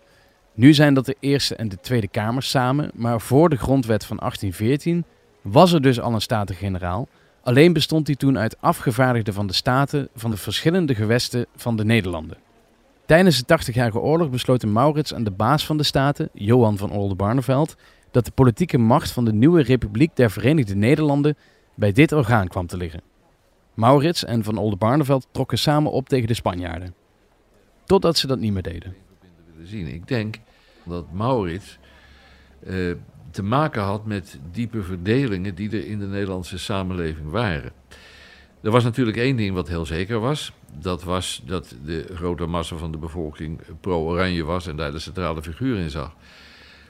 Nu 0.56 0.75
zijn 0.75 0.94
dat 0.94 1.06
de 1.06 1.17
Eerste 1.20 1.55
en 1.55 1.69
de 1.69 1.81
Tweede 1.81 2.08
Kamers 2.08 2.50
samen, 2.50 2.91
maar 2.94 3.20
voor 3.20 3.49
de 3.49 3.56
grondwet 3.56 4.05
van 4.05 4.17
1814 4.17 5.05
was 5.43 5.73
er 5.73 5.82
dus 5.82 6.00
al 6.00 6.14
een 6.14 6.20
Staten-Generaal. 6.20 7.08
Alleen 7.43 7.73
bestond 7.73 8.06
die 8.06 8.17
toen 8.17 8.38
uit 8.38 8.61
afgevaardigden 8.61 9.35
van 9.35 9.47
de 9.47 9.53
Staten 9.53 10.08
van 10.14 10.31
de 10.31 10.37
verschillende 10.37 10.94
gewesten 10.94 11.47
van 11.56 11.76
de 11.76 11.85
Nederlanden. 11.85 12.37
Tijdens 13.06 13.43
de 13.43 13.58
80-jarige 13.58 13.99
oorlog 13.99 14.31
besloten 14.31 14.73
Maurits 14.73 15.12
en 15.12 15.25
de 15.25 15.31
baas 15.31 15.67
van 15.67 15.76
de 15.76 15.82
Staten, 15.82 16.29
Johan 16.32 16.76
van 16.76 16.91
Oldenbarneveld, 16.91 17.76
dat 18.11 18.25
de 18.25 18.31
politieke 18.31 18.79
macht 18.79 19.11
van 19.11 19.25
de 19.25 19.32
nieuwe 19.32 19.62
Republiek 19.62 20.17
der 20.17 20.31
Verenigde 20.31 20.75
Nederlanden 20.75 21.37
bij 21.75 21.93
dit 21.93 22.12
orgaan 22.12 22.49
kwam 22.49 22.67
te 22.67 22.76
liggen. 22.76 23.00
Maurits 23.75 24.25
en 24.25 24.44
van 24.44 24.58
Oldenbarneveld 24.58 25.26
trokken 25.31 25.58
samen 25.58 25.93
op 25.93 26.08
tegen 26.08 26.26
de 26.26 26.35
Spanjaarden. 26.35 26.94
Totdat 27.85 28.17
ze 28.17 28.26
dat 28.26 28.38
niet 28.38 28.53
meer 28.53 28.62
deden. 28.62 28.94
Ik 29.70 30.08
denk 30.08 30.37
dat 30.88 31.12
Maurits 31.12 31.79
eh, 32.67 32.75
te 33.31 33.43
maken 33.43 33.83
had 33.83 34.06
met 34.06 34.38
diepe 34.53 34.83
verdelingen 34.83 35.55
die 35.55 35.71
er 35.71 35.87
in 35.87 35.99
de 35.99 36.06
Nederlandse 36.06 36.59
samenleving 36.59 37.31
waren. 37.31 37.73
Er 38.61 38.71
was 38.71 38.85
natuurlijk 38.85 39.17
één 39.17 39.37
ding 39.37 39.55
wat 39.55 39.69
heel 39.69 39.87
zeker 39.87 40.21
was. 40.21 40.53
Dat 40.79 41.03
was 41.03 41.43
dat 41.44 41.77
de 41.85 42.06
grote 42.15 42.47
massa 42.47 42.77
van 42.77 42.93
de 42.93 42.99
bevolking 42.99 43.61
pro-oranje 43.81 44.44
was 44.44 44.67
en 44.67 44.77
daar 44.77 44.93
de 44.93 44.99
centrale 44.99 45.43
figuur 45.43 45.79
in 45.79 45.91
zag. 45.91 46.15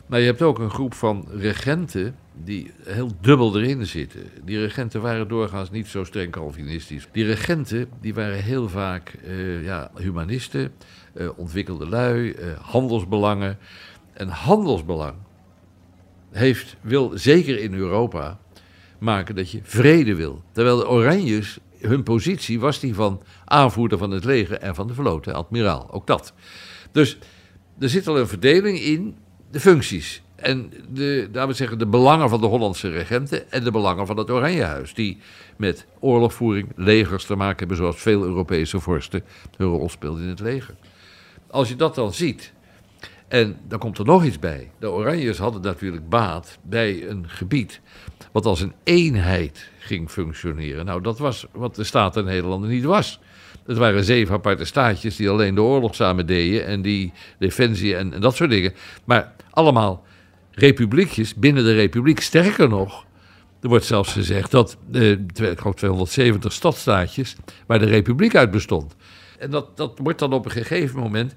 Maar 0.06 0.20
je 0.20 0.26
hebt 0.26 0.42
ook 0.42 0.58
een 0.58 0.70
groep 0.70 0.94
van 0.94 1.26
regenten 1.30 2.16
die 2.44 2.72
heel 2.84 3.10
dubbel 3.20 3.58
erin 3.58 3.86
zitten. 3.86 4.30
Die 4.44 4.58
regenten 4.58 5.00
waren 5.00 5.28
doorgaans 5.28 5.70
niet 5.70 5.86
zo 5.86 6.04
streng 6.04 6.32
Calvinistisch. 6.32 7.08
Die 7.12 7.24
regenten 7.24 7.88
die 8.00 8.14
waren 8.14 8.42
heel 8.42 8.68
vaak 8.68 9.16
eh, 9.24 9.64
ja, 9.64 9.90
humanisten, 9.96 10.72
eh, 11.14 11.28
ontwikkelde 11.36 11.88
lui, 11.88 12.30
eh, 12.30 12.46
handelsbelangen. 12.60 13.58
En 14.12 14.28
handelsbelang 14.28 15.14
heeft, 16.30 16.76
wil 16.80 17.12
zeker 17.14 17.58
in 17.58 17.74
Europa 17.74 18.38
maken 18.98 19.34
dat 19.34 19.50
je 19.50 19.60
vrede 19.62 20.14
wil. 20.14 20.42
Terwijl 20.52 20.76
de 20.76 20.88
Oranjes, 20.88 21.58
hun 21.80 22.02
positie 22.02 22.60
was 22.60 22.80
die 22.80 22.94
van 22.94 23.22
aanvoerder 23.44 23.98
van 23.98 24.10
het 24.10 24.24
leger 24.24 24.58
en 24.58 24.74
van 24.74 24.86
de 24.86 24.94
vloot, 24.94 25.28
admiraal, 25.28 25.90
ook 25.90 26.06
dat. 26.06 26.32
Dus 26.92 27.18
er 27.78 27.88
zit 27.88 28.06
al 28.06 28.18
een 28.18 28.28
verdeling 28.28 28.78
in 28.78 29.16
de 29.50 29.60
functies. 29.60 30.22
En 30.36 30.72
de, 30.88 31.28
we 31.32 31.52
zeggen, 31.52 31.78
de 31.78 31.86
belangen 31.86 32.28
van 32.28 32.40
de 32.40 32.46
Hollandse 32.46 32.90
regenten 32.90 33.50
en 33.50 33.64
de 33.64 33.70
belangen 33.70 34.06
van 34.06 34.16
het 34.16 34.30
Oranjehuis. 34.30 34.94
Die 34.94 35.18
met 35.56 35.86
oorlogvoering, 36.00 36.72
legers 36.76 37.24
te 37.24 37.36
maken 37.36 37.58
hebben, 37.58 37.76
zoals 37.76 37.96
veel 37.96 38.22
Europese 38.22 38.80
vorsten 38.80 39.24
hun 39.56 39.68
rol 39.68 39.88
speelden 39.88 40.22
in 40.22 40.28
het 40.28 40.40
leger. 40.40 40.74
Als 41.50 41.68
je 41.68 41.76
dat 41.76 41.94
dan 41.94 42.12
ziet, 42.12 42.52
en 43.28 43.56
dan 43.68 43.78
komt 43.78 43.98
er 43.98 44.04
nog 44.04 44.24
iets 44.24 44.38
bij. 44.38 44.70
De 44.78 44.90
Oranjes 44.90 45.38
hadden 45.38 45.62
natuurlijk 45.62 46.08
baat 46.08 46.58
bij 46.62 47.08
een 47.08 47.28
gebied 47.28 47.80
wat 48.32 48.46
als 48.46 48.60
een 48.60 48.74
eenheid 48.84 49.70
ging 49.78 50.10
functioneren. 50.10 50.84
Nou, 50.84 51.00
dat 51.00 51.18
was 51.18 51.46
wat 51.52 51.74
de 51.74 51.84
Staten 51.84 52.24
Nederlanden 52.24 52.70
niet 52.70 52.84
was. 52.84 53.20
Het 53.66 53.76
waren 53.76 54.04
zeven 54.04 54.34
aparte 54.34 54.64
staatjes 54.64 55.16
die 55.16 55.30
alleen 55.30 55.54
de 55.54 55.62
oorlog 55.62 55.94
samen 55.94 56.26
deden 56.26 56.66
en 56.66 56.82
die 56.82 57.12
defensie 57.38 57.96
en, 57.96 58.12
en 58.12 58.20
dat 58.20 58.36
soort 58.36 58.50
dingen. 58.50 58.72
Maar 59.04 59.32
allemaal 59.50 60.04
republiekjes 60.50 61.34
binnen 61.34 61.64
de 61.64 61.74
republiek. 61.74 62.20
Sterker 62.20 62.68
nog, 62.68 63.04
er 63.60 63.68
wordt 63.68 63.84
zelfs 63.84 64.12
gezegd 64.12 64.50
dat 64.50 64.76
eh, 64.92 65.10
ik 65.10 65.58
geloof 65.58 65.74
270 65.74 66.52
stadstaatjes 66.52 67.36
waar 67.66 67.78
de 67.78 67.86
republiek 67.86 68.34
uit 68.34 68.50
bestond. 68.50 68.96
En 69.38 69.50
dat, 69.50 69.76
dat 69.76 69.98
wordt 70.02 70.18
dan 70.18 70.32
op 70.32 70.44
een 70.44 70.50
gegeven 70.50 71.00
moment 71.00 71.34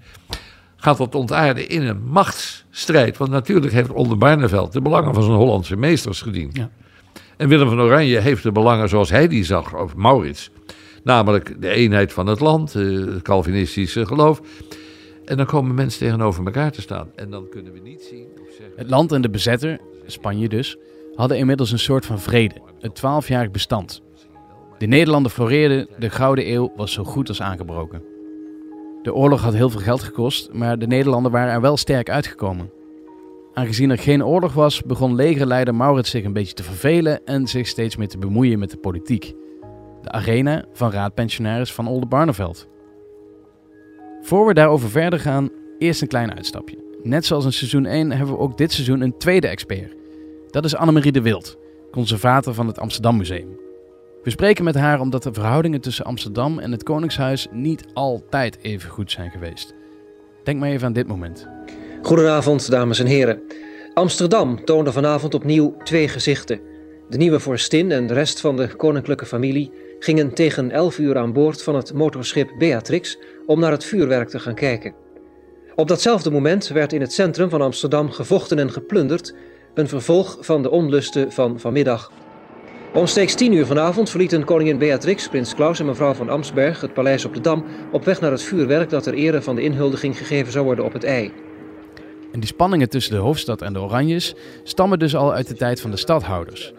gaat 0.75 0.97
dat 0.97 1.15
ontaarden 1.15 1.69
in 1.69 1.81
een 1.81 2.03
machtsstrijd. 2.03 3.17
Want 3.17 3.31
natuurlijk 3.31 3.73
heeft 3.73 3.89
Oldenbarneveld 3.89 4.73
de 4.73 4.81
belangen 4.81 5.13
van 5.13 5.23
zijn 5.23 5.35
Hollandse 5.35 5.75
meesters 5.75 6.21
gediend. 6.21 6.55
Ja. 6.55 6.69
En 7.37 7.47
Willem 7.47 7.69
van 7.69 7.81
Oranje 7.81 8.19
heeft 8.19 8.43
de 8.43 8.51
belangen 8.51 8.89
zoals 8.89 9.09
hij 9.09 9.27
die 9.27 9.43
zag, 9.43 9.75
of 9.75 9.95
Maurits. 9.95 10.51
Namelijk 11.03 11.61
de 11.61 11.69
eenheid 11.69 12.13
van 12.13 12.27
het 12.27 12.39
land, 12.39 12.75
eh, 12.75 12.83
het 12.83 13.21
Calvinistische 13.21 14.05
geloof. 14.05 14.41
En 15.25 15.37
dan 15.37 15.45
komen 15.45 15.75
mensen 15.75 15.99
tegenover 15.99 16.45
elkaar 16.45 16.71
te 16.71 16.81
staan. 16.81 17.11
En 17.15 17.29
dan 17.29 17.49
kunnen 17.49 17.73
we 17.73 17.79
niet 17.79 18.01
zien 18.01 18.27
of 18.41 18.47
zeggen... 18.49 18.73
Het 18.75 18.89
land 18.89 19.11
en 19.11 19.21
de 19.21 19.29
bezetter, 19.29 19.79
Spanje 20.05 20.49
dus, 20.49 20.77
hadden 21.15 21.37
inmiddels 21.37 21.71
een 21.71 21.79
soort 21.79 22.05
van 22.05 22.19
vrede, 22.19 22.55
een 22.79 22.91
twaalfjarig 22.91 23.51
bestand. 23.51 24.01
De 24.77 24.85
Nederlanden 24.85 25.31
floreerden, 25.31 25.87
de 25.97 26.09
Gouden 26.09 26.51
Eeuw 26.51 26.71
was 26.75 26.91
zo 26.91 27.03
goed 27.03 27.27
als 27.27 27.41
aangebroken. 27.41 28.03
De 29.01 29.13
oorlog 29.13 29.41
had 29.41 29.53
heel 29.53 29.69
veel 29.69 29.79
geld 29.79 30.03
gekost, 30.03 30.53
maar 30.53 30.79
de 30.79 30.87
Nederlanden 30.87 31.31
waren 31.31 31.53
er 31.53 31.61
wel 31.61 31.77
sterk 31.77 32.09
uitgekomen. 32.09 32.71
Aangezien 33.53 33.89
er 33.89 33.97
geen 33.97 34.25
oorlog 34.25 34.53
was, 34.53 34.81
begon 34.81 35.15
legerleider 35.15 35.75
Maurits 35.75 36.09
zich 36.09 36.23
een 36.23 36.33
beetje 36.33 36.53
te 36.53 36.63
vervelen 36.63 37.25
en 37.25 37.47
zich 37.47 37.67
steeds 37.67 37.95
meer 37.95 38.07
te 38.07 38.17
bemoeien 38.17 38.59
met 38.59 38.71
de 38.71 38.77
politiek. 38.77 39.33
De 40.01 40.11
arena 40.11 40.65
van 40.73 40.91
raadpensionaris 40.91 41.73
van 41.73 41.87
Oldenbarneveld. 41.87 42.67
Voor 44.21 44.47
we 44.47 44.53
daarover 44.53 44.89
verder 44.89 45.19
gaan, 45.19 45.49
eerst 45.77 46.01
een 46.01 46.07
klein 46.07 46.35
uitstapje. 46.35 46.77
Net 47.03 47.25
zoals 47.25 47.45
in 47.45 47.53
seizoen 47.53 47.85
1 47.85 48.11
hebben 48.11 48.35
we 48.35 48.41
ook 48.41 48.57
dit 48.57 48.71
seizoen 48.71 49.01
een 49.01 49.17
tweede 49.17 49.47
expert. 49.47 49.95
Dat 50.49 50.65
is 50.65 50.75
Annemarie 50.75 51.11
de 51.11 51.21
Wild, 51.21 51.57
conservator 51.91 52.53
van 52.53 52.67
het 52.67 52.79
Amsterdam 52.79 53.17
Museum. 53.17 53.57
We 54.23 54.29
spreken 54.29 54.63
met 54.63 54.75
haar 54.75 54.99
omdat 54.99 55.23
de 55.23 55.33
verhoudingen 55.33 55.81
tussen 55.81 56.05
Amsterdam 56.05 56.59
en 56.59 56.71
het 56.71 56.83
Koningshuis 56.83 57.47
niet 57.51 57.85
altijd 57.93 58.57
even 58.61 58.89
goed 58.89 59.11
zijn 59.11 59.31
geweest. 59.31 59.73
Denk 60.43 60.59
maar 60.59 60.69
even 60.69 60.87
aan 60.87 60.93
dit 60.93 61.07
moment. 61.07 61.47
Goedenavond, 62.01 62.71
dames 62.71 62.99
en 62.99 63.05
heren. 63.05 63.41
Amsterdam 63.93 64.65
toonde 64.65 64.91
vanavond 64.91 65.33
opnieuw 65.33 65.75
twee 65.83 66.07
gezichten. 66.07 66.59
De 67.09 67.17
nieuwe 67.17 67.39
vorstin 67.39 67.91
en 67.91 68.07
de 68.07 68.13
rest 68.13 68.39
van 68.39 68.55
de 68.55 68.75
koninklijke 68.75 69.25
familie 69.25 69.71
gingen 69.99 70.33
tegen 70.33 70.71
11 70.71 70.97
uur 70.97 71.17
aan 71.17 71.33
boord 71.33 71.63
van 71.63 71.75
het 71.75 71.93
motorschip 71.93 72.49
Beatrix 72.57 73.17
om 73.45 73.59
naar 73.59 73.71
het 73.71 73.83
vuurwerk 73.83 74.29
te 74.29 74.39
gaan 74.39 74.55
kijken. 74.55 74.93
Op 75.75 75.87
datzelfde 75.87 76.31
moment 76.31 76.67
werd 76.67 76.93
in 76.93 77.01
het 77.01 77.13
centrum 77.13 77.49
van 77.49 77.61
Amsterdam 77.61 78.11
gevochten 78.11 78.59
en 78.59 78.71
geplunderd, 78.71 79.35
een 79.73 79.87
vervolg 79.87 80.37
van 80.39 80.61
de 80.61 80.69
onlusten 80.69 81.31
van 81.31 81.59
vanmiddag. 81.59 82.11
Omstreeks 82.93 83.35
10 83.35 83.53
uur 83.53 83.65
vanavond 83.65 84.09
verlieten 84.09 84.43
koningin 84.43 84.77
Beatrix, 84.77 85.27
prins 85.27 85.55
Klaus 85.55 85.79
en 85.79 85.85
mevrouw 85.85 86.13
van 86.13 86.29
Amsberg 86.29 86.81
het 86.81 86.93
paleis 86.93 87.25
op 87.25 87.33
de 87.33 87.41
Dam 87.41 87.65
op 87.91 88.05
weg 88.05 88.21
naar 88.21 88.31
het 88.31 88.41
vuurwerk 88.41 88.89
dat 88.89 89.03
ter 89.03 89.13
ere 89.13 89.41
van 89.41 89.55
de 89.55 89.61
inhuldiging 89.61 90.17
gegeven 90.17 90.51
zou 90.51 90.65
worden 90.65 90.85
op 90.85 90.93
het 90.93 91.03
ei. 91.03 91.31
En 92.31 92.39
die 92.39 92.49
spanningen 92.49 92.89
tussen 92.89 93.13
de 93.13 93.19
hoofdstad 93.19 93.61
en 93.61 93.73
de 93.73 93.79
Oranjes 93.79 94.35
stammen 94.63 94.99
dus 94.99 95.15
al 95.15 95.33
uit 95.33 95.47
de 95.47 95.53
tijd 95.53 95.81
van 95.81 95.91
de 95.91 95.97
stadhouders. 95.97 96.73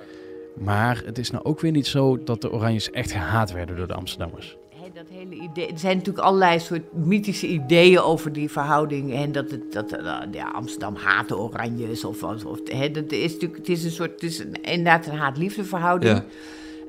Maar 0.54 1.02
het 1.04 1.18
is 1.18 1.30
nou 1.30 1.44
ook 1.44 1.60
weer 1.60 1.72
niet 1.72 1.86
zo 1.86 2.24
dat 2.24 2.40
de 2.40 2.52
Oranjes 2.52 2.90
echt 2.90 3.12
gehaat 3.12 3.52
werden 3.52 3.76
door 3.76 3.86
de 3.86 3.94
Amsterdammers. 3.94 4.56
Hè, 4.74 4.86
dat 4.94 5.04
hele 5.08 5.34
idee, 5.34 5.66
er 5.66 5.78
zijn 5.78 5.96
natuurlijk 5.96 6.24
allerlei 6.26 6.58
soort 6.58 6.92
mythische 6.92 7.46
ideeën 7.46 7.98
over 7.98 8.32
die 8.32 8.50
verhouding. 8.50 9.14
En 9.14 9.32
dat, 9.32 9.50
het, 9.50 9.72
dat 9.72 9.92
eh, 9.92 10.18
ja, 10.32 10.50
Amsterdam 10.50 10.94
haat 10.96 11.28
de 11.28 11.38
Oranjes. 11.38 12.04
Of, 12.04 12.22
of, 12.22 12.44
of- 12.44 12.60
hè, 12.64 12.90
dat 12.90 13.12
is 13.12 13.32
natuurlijk, 13.32 13.58
het 13.58 13.68
is 13.68 13.84
een 13.84 13.90
soort, 13.90 14.10
het 14.10 14.22
is 14.22 14.38
een, 14.38 14.62
inderdaad 14.62 15.06
een 15.06 15.16
haat-liefde 15.16 15.64
verhouding. 15.64 16.16
Ja. 16.16 16.24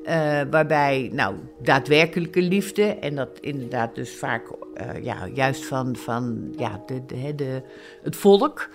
Eh, 0.04 0.46
waarbij, 0.50 1.10
nou, 1.12 1.34
daadwerkelijke 1.62 2.42
liefde, 2.42 2.84
en 2.84 3.14
dat 3.14 3.28
inderdaad 3.40 3.94
dus 3.94 4.16
vaak, 4.16 4.42
eh, 4.74 5.04
ja, 5.04 5.28
juist 5.34 5.64
van, 5.64 5.96
van 5.96 6.52
ja, 6.56 6.82
de, 6.86 7.06
de, 7.06 7.16
hè, 7.16 7.34
de, 7.34 7.62
het 8.02 8.16
volk 8.16 8.68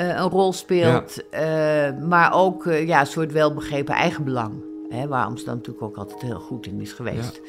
een 0.00 0.28
rol 0.28 0.52
speelt. 0.52 1.28
Eh, 1.30 1.98
maar 2.08 2.32
ook, 2.32 2.66
eh, 2.66 2.86
ja, 2.86 3.00
een 3.00 3.06
soort 3.06 3.32
welbegrepen 3.32 3.94
eigenbelang. 3.94 4.52
Hè, 4.88 5.06
waar 5.06 5.24
Amsterdam 5.24 5.56
natuurlijk 5.56 5.84
ook 5.84 5.96
altijd 5.96 6.20
heel 6.20 6.38
goed 6.40 6.66
in 6.66 6.80
is 6.80 6.92
geweest. 6.92 7.40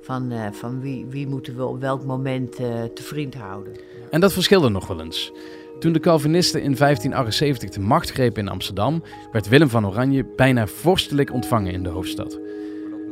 Van, 0.00 0.30
eh, 0.30 0.46
van 0.52 0.80
wie, 0.80 1.06
wie 1.08 1.26
moeten 1.28 1.56
we 1.56 1.64
op 1.66 1.80
welk 1.80 2.04
moment 2.04 2.56
eh, 2.56 2.82
te 2.94 3.02
vriend 3.02 3.34
houden. 3.34 3.72
En 4.10 4.20
dat 4.20 4.32
verschilde 4.32 4.68
nog 4.68 4.86
wel 4.86 5.00
eens. 5.00 5.32
Toen 5.78 5.92
de 5.92 6.00
Calvinisten 6.00 6.62
in 6.62 6.76
1578 6.76 7.70
de 7.70 7.80
macht 7.80 8.10
grepen 8.10 8.42
in 8.42 8.48
Amsterdam, 8.48 9.02
werd 9.32 9.48
Willem 9.48 9.68
van 9.68 9.86
Oranje 9.86 10.24
bijna 10.36 10.66
vorstelijk 10.66 11.32
ontvangen 11.32 11.72
in 11.72 11.82
de 11.82 11.88
hoofdstad. 11.88 12.38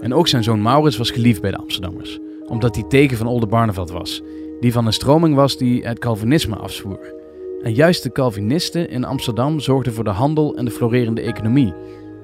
En 0.01 0.15
ook 0.15 0.29
zijn 0.29 0.43
zoon 0.43 0.63
Maurits 0.63 0.97
was 0.97 1.11
geliefd 1.11 1.41
bij 1.41 1.51
de 1.51 1.57
Amsterdammers, 1.57 2.19
omdat 2.47 2.75
hij 2.75 2.85
tegen 2.89 3.17
van 3.17 3.27
Oldenbarneveld 3.27 3.91
was, 3.91 4.23
die 4.61 4.73
van 4.73 4.87
een 4.87 4.93
stroming 4.93 5.35
was 5.35 5.57
die 5.57 5.87
het 5.87 5.99
Calvinisme 5.99 6.57
afzwoer. 6.57 7.20
En 7.63 7.75
juist 7.75 8.03
de 8.03 8.13
Calvinisten 8.13 8.89
in 8.89 9.05
Amsterdam 9.05 9.61
zorgden 9.61 9.93
voor 9.93 10.05
de 10.05 10.11
handel 10.11 10.57
en 10.57 10.65
de 10.65 10.71
florerende 10.71 11.21
economie. 11.21 11.75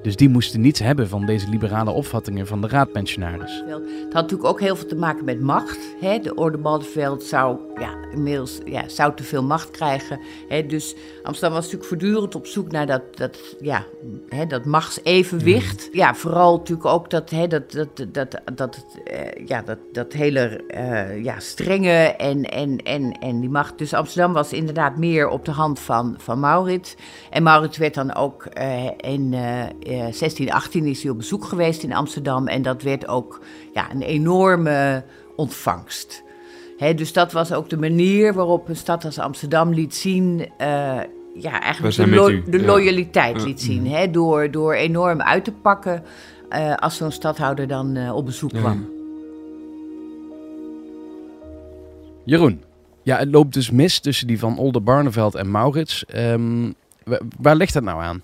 Dus 0.07 0.15
die 0.15 0.29
moesten 0.29 0.61
niets 0.61 0.79
hebben 0.79 1.09
van 1.09 1.25
deze 1.25 1.49
liberale 1.49 1.91
opvattingen 1.91 2.47
van 2.47 2.61
de 2.61 2.67
raadpensionaris. 2.67 3.63
Het 3.65 4.13
had 4.13 4.13
natuurlijk 4.13 4.49
ook 4.49 4.59
heel 4.59 4.75
veel 4.75 4.87
te 4.87 4.95
maken 4.95 5.25
met 5.25 5.41
macht. 5.41 5.79
Hè? 5.99 6.19
De 6.19 6.35
Orde 6.35 6.57
Baldenveld 6.57 7.23
zou 7.23 7.59
ja, 7.79 7.95
inmiddels 8.11 8.57
ja, 8.65 8.89
zou 8.89 9.15
te 9.15 9.23
veel 9.23 9.43
macht 9.43 9.71
krijgen. 9.71 10.19
Hè? 10.47 10.65
Dus 10.65 10.95
Amsterdam 11.23 11.53
was 11.55 11.63
natuurlijk 11.63 11.89
voortdurend 11.89 12.35
op 12.35 12.45
zoek 12.45 12.71
naar 12.71 12.85
dat, 12.85 13.01
dat, 13.17 13.55
ja, 13.59 13.85
hè, 14.29 14.45
dat 14.45 14.65
machtsevenwicht. 14.65 15.89
Ja, 15.91 16.15
vooral 16.15 16.57
natuurlijk 16.57 16.87
ook 16.87 17.09
dat, 17.09 17.29
hè, 17.29 17.47
dat, 17.47 17.71
dat, 17.71 18.05
dat, 18.11 18.41
dat, 18.55 18.85
eh, 19.03 19.47
ja, 19.47 19.61
dat, 19.61 19.77
dat 19.91 20.13
hele 20.13 20.63
eh, 20.67 21.23
ja, 21.23 21.39
strenge 21.39 22.15
en, 22.17 22.43
en, 22.43 22.77
en, 22.77 23.11
en 23.11 23.39
die 23.39 23.49
macht. 23.49 23.77
Dus 23.77 23.93
Amsterdam 23.93 24.33
was 24.33 24.53
inderdaad 24.53 24.97
meer 24.97 25.29
op 25.29 25.45
de 25.45 25.51
hand 25.51 25.79
van, 25.79 26.15
van 26.17 26.39
Maurits. 26.39 26.95
En 27.29 27.43
Maurits 27.43 27.77
werd 27.77 27.93
dan 27.93 28.15
ook 28.15 28.45
eh, 28.45 28.85
in 28.97 29.33
eh, 29.99 30.07
eh, 30.07 30.13
1618 30.13 30.85
is 30.85 31.01
hij 31.01 31.11
op 31.11 31.17
bezoek 31.17 31.45
geweest 31.45 31.83
in 31.83 31.93
Amsterdam. 31.93 32.47
En 32.47 32.61
dat 32.61 32.81
werd 32.81 33.07
ook 33.07 33.41
ja, 33.73 33.91
een 33.91 34.01
enorme 34.01 35.03
ontvangst. 35.35 36.23
Dus 36.95 37.13
dat 37.13 37.31
was 37.31 37.53
ook 37.53 37.69
de 37.69 37.77
manier 37.77 38.33
waarop 38.33 38.69
een 38.69 38.75
stad 38.75 39.05
als 39.05 39.19
Amsterdam 39.19 39.73
liet 39.73 39.95
zien. 39.95 40.49
eh, 40.57 40.99
ja, 41.39 41.61
eigenlijk 41.61 41.95
de, 41.95 42.07
lo- 42.07 42.65
loyaliteit 42.65 43.37
Ja. 43.39 43.43
liet 43.45 43.61
zien. 43.61 44.11
Door, 44.11 44.51
door 44.51 44.73
enorm 44.73 45.21
uit 45.21 45.43
te 45.43 45.51
pakken 45.51 46.03
eh, 46.49 46.73
als 46.75 46.95
zo'n 46.97 47.11
stadhouder 47.11 47.67
dan 47.67 47.95
eh, 47.95 48.15
op 48.15 48.25
bezoek 48.25 48.51
Ja. 48.51 48.59
kwam. 48.59 48.89
Jeroen, 52.25 52.63
ja, 53.03 53.17
het 53.17 53.31
loopt 53.31 53.53
dus 53.53 53.71
mis 53.71 53.99
tussen 53.99 54.27
die 54.27 54.39
van 54.39 54.57
Oldenbarneveld 54.57 55.35
en 55.35 55.51
Maurits. 55.51 56.05
Ehm, 56.05 56.71
wa- 57.03 57.19
waar 57.39 57.55
ligt 57.55 57.73
dat 57.73 57.83
nou 57.83 58.01
aan? 58.01 58.21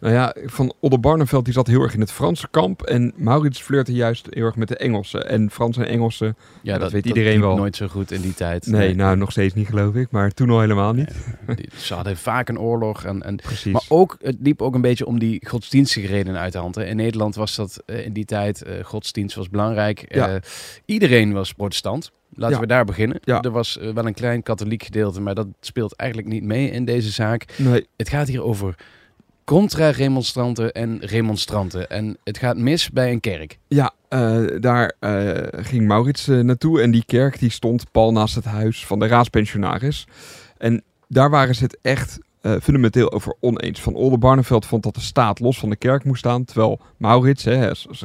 Nou 0.00 0.14
ja, 0.14 0.34
Van 0.44 0.72
Oldenbarneveld 0.80 1.44
die 1.44 1.54
zat 1.54 1.66
heel 1.66 1.82
erg 1.82 1.94
in 1.94 2.00
het 2.00 2.12
Franse 2.12 2.48
kamp. 2.50 2.82
En 2.82 3.12
Maurits 3.16 3.60
flirte 3.62 3.92
juist 3.92 4.26
heel 4.30 4.44
erg 4.44 4.56
met 4.56 4.68
de 4.68 4.76
Engelsen. 4.76 5.28
En 5.28 5.50
Fransen 5.50 5.84
en 5.84 5.90
Engelsen, 5.90 6.36
Ja, 6.62 6.78
dat 6.78 6.92
weet 6.92 7.06
iedereen 7.06 7.40
wel. 7.40 7.56
nooit 7.56 7.76
zo 7.76 7.86
goed 7.88 8.10
in 8.10 8.20
die 8.20 8.34
tijd. 8.34 8.66
nee, 8.66 8.94
nou 8.94 9.16
nog 9.16 9.30
steeds 9.30 9.54
niet 9.54 9.66
geloof 9.66 9.94
ik. 9.94 10.10
Maar 10.10 10.30
toen 10.30 10.50
al 10.50 10.60
helemaal 10.60 10.92
niet. 10.92 11.10
Die- 11.56 11.68
Ze 11.76 11.94
hadden 11.94 12.16
vaak 12.16 12.48
een 12.48 12.58
oorlog. 12.60 13.04
En, 13.04 13.22
en, 13.22 13.36
Precies. 13.36 13.72
maar 13.72 13.84
ook, 13.88 14.16
het 14.20 14.36
liep 14.40 14.62
ook 14.62 14.74
een 14.74 14.80
beetje 14.80 15.06
om 15.06 15.18
die 15.18 15.46
godsdienstige 15.48 16.06
redenen 16.06 16.40
uit 16.40 16.52
de 16.52 16.58
hand. 16.58 16.74
Hè. 16.74 16.84
In 16.84 16.96
Nederland 16.96 17.34
was 17.34 17.54
dat 17.56 17.82
eh, 17.86 18.04
in 18.04 18.12
die 18.12 18.24
tijd, 18.24 18.62
eh, 18.62 18.84
godsdienst 18.84 19.36
was 19.36 19.48
belangrijk. 19.50 20.14
Ja. 20.14 20.28
Eh, 20.28 20.40
iedereen 20.84 21.32
was 21.32 21.52
protestant. 21.52 22.10
Laten 22.34 22.54
Ja. 22.54 22.60
we 22.60 22.66
daar 22.66 22.84
beginnen. 22.84 23.18
Ja. 23.24 23.40
Er 23.42 23.50
was 23.50 23.78
wel 23.94 24.06
een 24.06 24.14
klein 24.14 24.42
katholiek 24.42 24.82
gedeelte, 24.82 25.20
maar 25.20 25.34
dat 25.34 25.46
speelt 25.60 25.94
eigenlijk 25.96 26.30
niet 26.30 26.42
mee 26.42 26.70
in 26.70 26.84
deze 26.84 27.10
zaak. 27.10 27.44
nee, 27.58 27.86
Het 27.96 28.08
gaat 28.08 28.28
hier 28.28 28.42
over 28.42 28.74
contra-remonstranten 29.46 30.72
en 30.72 30.98
remonstranten. 31.00 31.90
En 31.90 32.16
het 32.24 32.38
gaat 32.38 32.56
mis 32.56 32.90
bij 32.90 33.12
een 33.12 33.20
kerk. 33.20 33.58
Ja, 33.68 33.92
eh, 34.08 34.44
daar 34.60 34.92
eh, 34.98 35.64
ging 35.64 35.86
Maurits 35.86 36.28
eh, 36.28 36.38
naartoe 36.38 36.80
en 36.80 36.90
die 36.90 37.04
kerk 37.06 37.38
die 37.38 37.50
stond 37.50 37.90
pal 37.90 38.12
naast 38.12 38.34
het 38.34 38.44
huis 38.44 38.86
van 38.86 38.98
de 38.98 39.06
raadspensionaris. 39.06 40.06
En 40.58 40.82
daar 41.08 41.30
waren 41.30 41.54
ze 41.54 41.64
het 41.64 41.78
echt 41.82 42.18
fundamenteel 42.62 43.12
over 43.12 43.34
oneens. 43.40 43.80
Van 43.80 43.94
Oldenbarneveld 43.94 44.66
vond 44.66 44.82
dat 44.82 44.94
de 44.94 45.00
staat 45.00 45.40
los 45.40 45.58
van 45.58 45.70
de 45.70 45.76
kerk 45.76 46.04
moest 46.04 46.18
staan, 46.18 46.44
terwijl 46.44 46.80
Maurits, 46.96 47.44
hè, 47.44 47.68
als, 47.68 48.04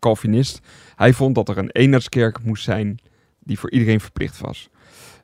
Calvinist, 0.00 0.60
hij 0.96 1.12
vond 1.12 1.34
dat 1.34 1.48
er 1.48 1.58
een 1.58 1.70
eenheidskerk 1.70 2.42
moest 2.42 2.64
zijn 2.64 2.98
die 3.38 3.58
voor 3.58 3.70
iedereen 3.70 4.00
verplicht 4.00 4.40
was. 4.40 4.68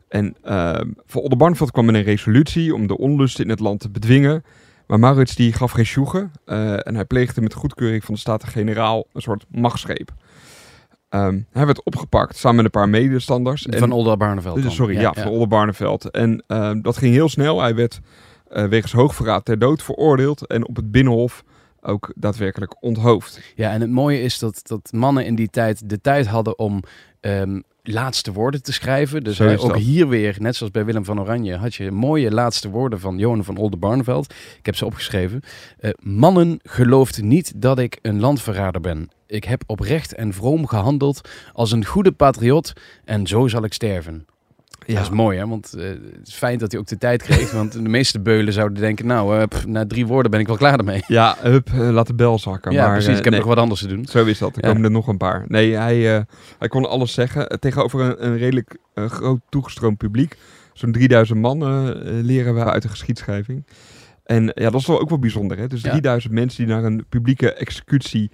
En 0.08 0.36
eh 0.42 0.80
voor 1.06 1.22
Oldenbarneveld 1.22 1.70
kwam 1.70 1.84
met 1.84 1.94
een 1.94 2.02
resolutie 2.02 2.74
om 2.74 2.86
de 2.86 2.98
onlusten 2.98 3.44
in 3.44 3.50
het 3.50 3.60
land 3.60 3.80
te 3.80 3.90
bedwingen. 3.90 4.44
Maar 4.92 5.00
Maurits 5.00 5.34
die 5.34 5.52
gaf 5.52 5.70
geen 5.72 5.86
sjoegen 5.86 6.32
eh, 6.44 6.86
en 6.86 6.94
hij 6.94 7.04
pleegde 7.04 7.40
met 7.40 7.54
goedkeuring 7.54 8.04
van 8.04 8.14
de 8.14 8.20
Staten-Generaal 8.20 9.06
een 9.12 9.20
soort 9.22 9.44
machtsgreep. 9.50 10.10
Ehm, 11.08 11.40
hij 11.52 11.66
werd 11.66 11.82
opgepakt 11.82 12.36
samen 12.36 12.56
met 12.56 12.64
een 12.64 12.70
paar 12.80 12.88
medestanders. 12.88 13.66
en- 13.66 13.78
Van 13.78 13.92
Oldenbarneveld 13.92 14.54
dus, 14.54 14.64
dan. 14.64 14.72
sorry, 14.72 15.00
ja, 15.00 15.12
van 15.12 15.26
Oldenbarneveld. 15.26 16.10
En 16.10 16.44
ehm, 16.46 16.80
dat 16.80 16.96
ging 16.96 17.14
heel 17.14 17.28
snel. 17.28 17.60
Hij 17.60 17.74
werd 17.74 18.00
eh, 18.48 18.64
wegens 18.64 18.92
hoogverraad 18.92 19.44
ter 19.44 19.58
dood 19.58 19.82
veroordeeld 19.82 20.46
en 20.46 20.68
op 20.68 20.76
het 20.76 20.90
Binnenhof 20.90 21.44
ook 21.82 22.12
daadwerkelijk 22.16 22.82
onthoofd. 22.82 23.40
Ja, 23.54 23.70
en 23.70 23.80
het 23.80 23.90
mooie 23.90 24.22
is 24.22 24.38
dat, 24.38 24.60
dat 24.62 24.92
mannen 24.92 25.24
in 25.24 25.34
die 25.34 25.48
tijd 25.50 25.88
de 25.88 26.00
tijd 26.00 26.26
hadden 26.26 26.58
om 26.58 26.82
ehm, 27.20 27.60
laatste 27.82 28.32
woorden 28.32 28.62
te 28.62 28.72
schrijven. 28.72 29.24
Dus 29.24 29.38
hij- 29.38 29.58
ook 29.58 29.76
hier 29.76 30.08
weer, 30.08 30.36
net 30.38 30.56
zoals 30.56 30.72
bij 30.72 30.84
Willem 30.84 31.04
van 31.04 31.20
Oranje, 31.20 31.56
had 31.56 31.74
je 31.74 31.90
mooie 31.90 32.30
laatste 32.30 32.68
woorden 32.70 33.00
van 33.00 33.18
Johan 33.18 33.44
van 33.44 33.56
Oldenbarneveld. 33.56 34.32
Ik 34.58 34.66
heb 34.66 34.76
ze 34.76 34.84
opgeschreven. 34.86 35.40
Eh, 35.78 35.90
mannen, 36.00 36.58
gelooft 36.62 37.22
niet 37.22 37.52
dat 37.56 37.78
ik 37.78 37.98
een 38.02 38.20
landverrader 38.20 38.80
ben. 38.80 39.08
Ik 39.26 39.44
heb 39.44 39.62
oprecht 39.66 40.14
en 40.14 40.32
vroom 40.32 40.66
gehandeld 40.66 41.28
als 41.52 41.72
een 41.72 41.84
goede 41.84 42.12
patriot 42.12 42.72
en 43.04 43.26
zo 43.26 43.48
zal 43.48 43.64
ik 43.64 43.72
sterven. 43.72 44.26
Ja, 44.86 44.94
dat 44.94 45.02
is 45.02 45.10
mooi, 45.10 45.38
hè? 45.38 45.46
Want 45.46 45.74
eh, 45.74 45.84
het 45.88 46.28
is 46.28 46.34
fijn 46.34 46.58
dat 46.58 46.70
hij 46.72 46.80
ook 46.80 46.86
de 46.86 46.98
tijd 46.98 47.22
kreeg. 47.22 47.50
want 47.60 47.72
de 47.72 47.80
meeste 47.88 48.20
beulen 48.20 48.52
zouden 48.52 48.80
denken, 48.80 49.06
nou, 49.06 49.46
pff, 49.46 49.66
na 49.66 49.86
drie 49.86 50.06
woorden 50.06 50.30
ben 50.30 50.40
ik 50.40 50.46
wel 50.46 50.56
klaar 50.56 50.78
ermee. 50.78 51.02
Ja, 51.06 51.36
hup, 51.40 51.68
eh, 51.72 51.78
laat 51.90 52.06
de 52.06 52.14
bel 52.14 52.38
zakken. 52.38 52.72
Ja, 52.72 52.82
maar, 52.84 52.92
precies. 52.92 53.18
Ik 53.18 53.24
heb 53.24 53.32
nee. 53.32 53.38
nog 53.40 53.48
wat 53.48 53.58
anders 53.58 53.80
te 53.80 53.86
doen. 53.88 54.06
Zo 54.06 54.24
is 54.24 54.38
dat. 54.38 54.56
Er 54.56 54.62
Ja. 54.62 54.68
komen 54.68 54.84
er 54.84 54.90
nog 54.90 55.06
een 55.08 55.16
paar. 55.16 55.44
Nee, 55.48 55.72
hij, 55.74 56.24
hij 56.58 56.68
kon 56.68 56.88
alles 56.88 57.12
zeggen. 57.12 57.60
Tegenover 57.60 58.00
een, 58.00 58.26
een 58.26 58.36
redelijk 58.38 58.76
groot 58.94 59.40
toegestroomd 59.48 59.98
publiek. 59.98 60.36
Zo'n 60.72 60.92
3000 60.92 61.38
man 61.40 61.58
leren 62.22 62.54
we 62.54 62.64
uit 62.64 62.82
de 62.82 62.88
geschiedschrijving. 62.88 63.66
En 64.24 64.44
ja, 64.54 64.70
dat 64.70 64.80
is 64.80 64.86
wel 64.86 65.00
ook 65.00 65.08
wel 65.08 65.18
bijzonder. 65.18 65.58
Hè? 65.58 65.66
Dus 65.66 65.82
Ja. 65.82 65.90
3000 65.90 66.32
mensen 66.32 66.64
die 66.64 66.74
naar 66.74 66.84
een 66.84 67.04
publieke 67.08 67.52
executie 67.52 68.30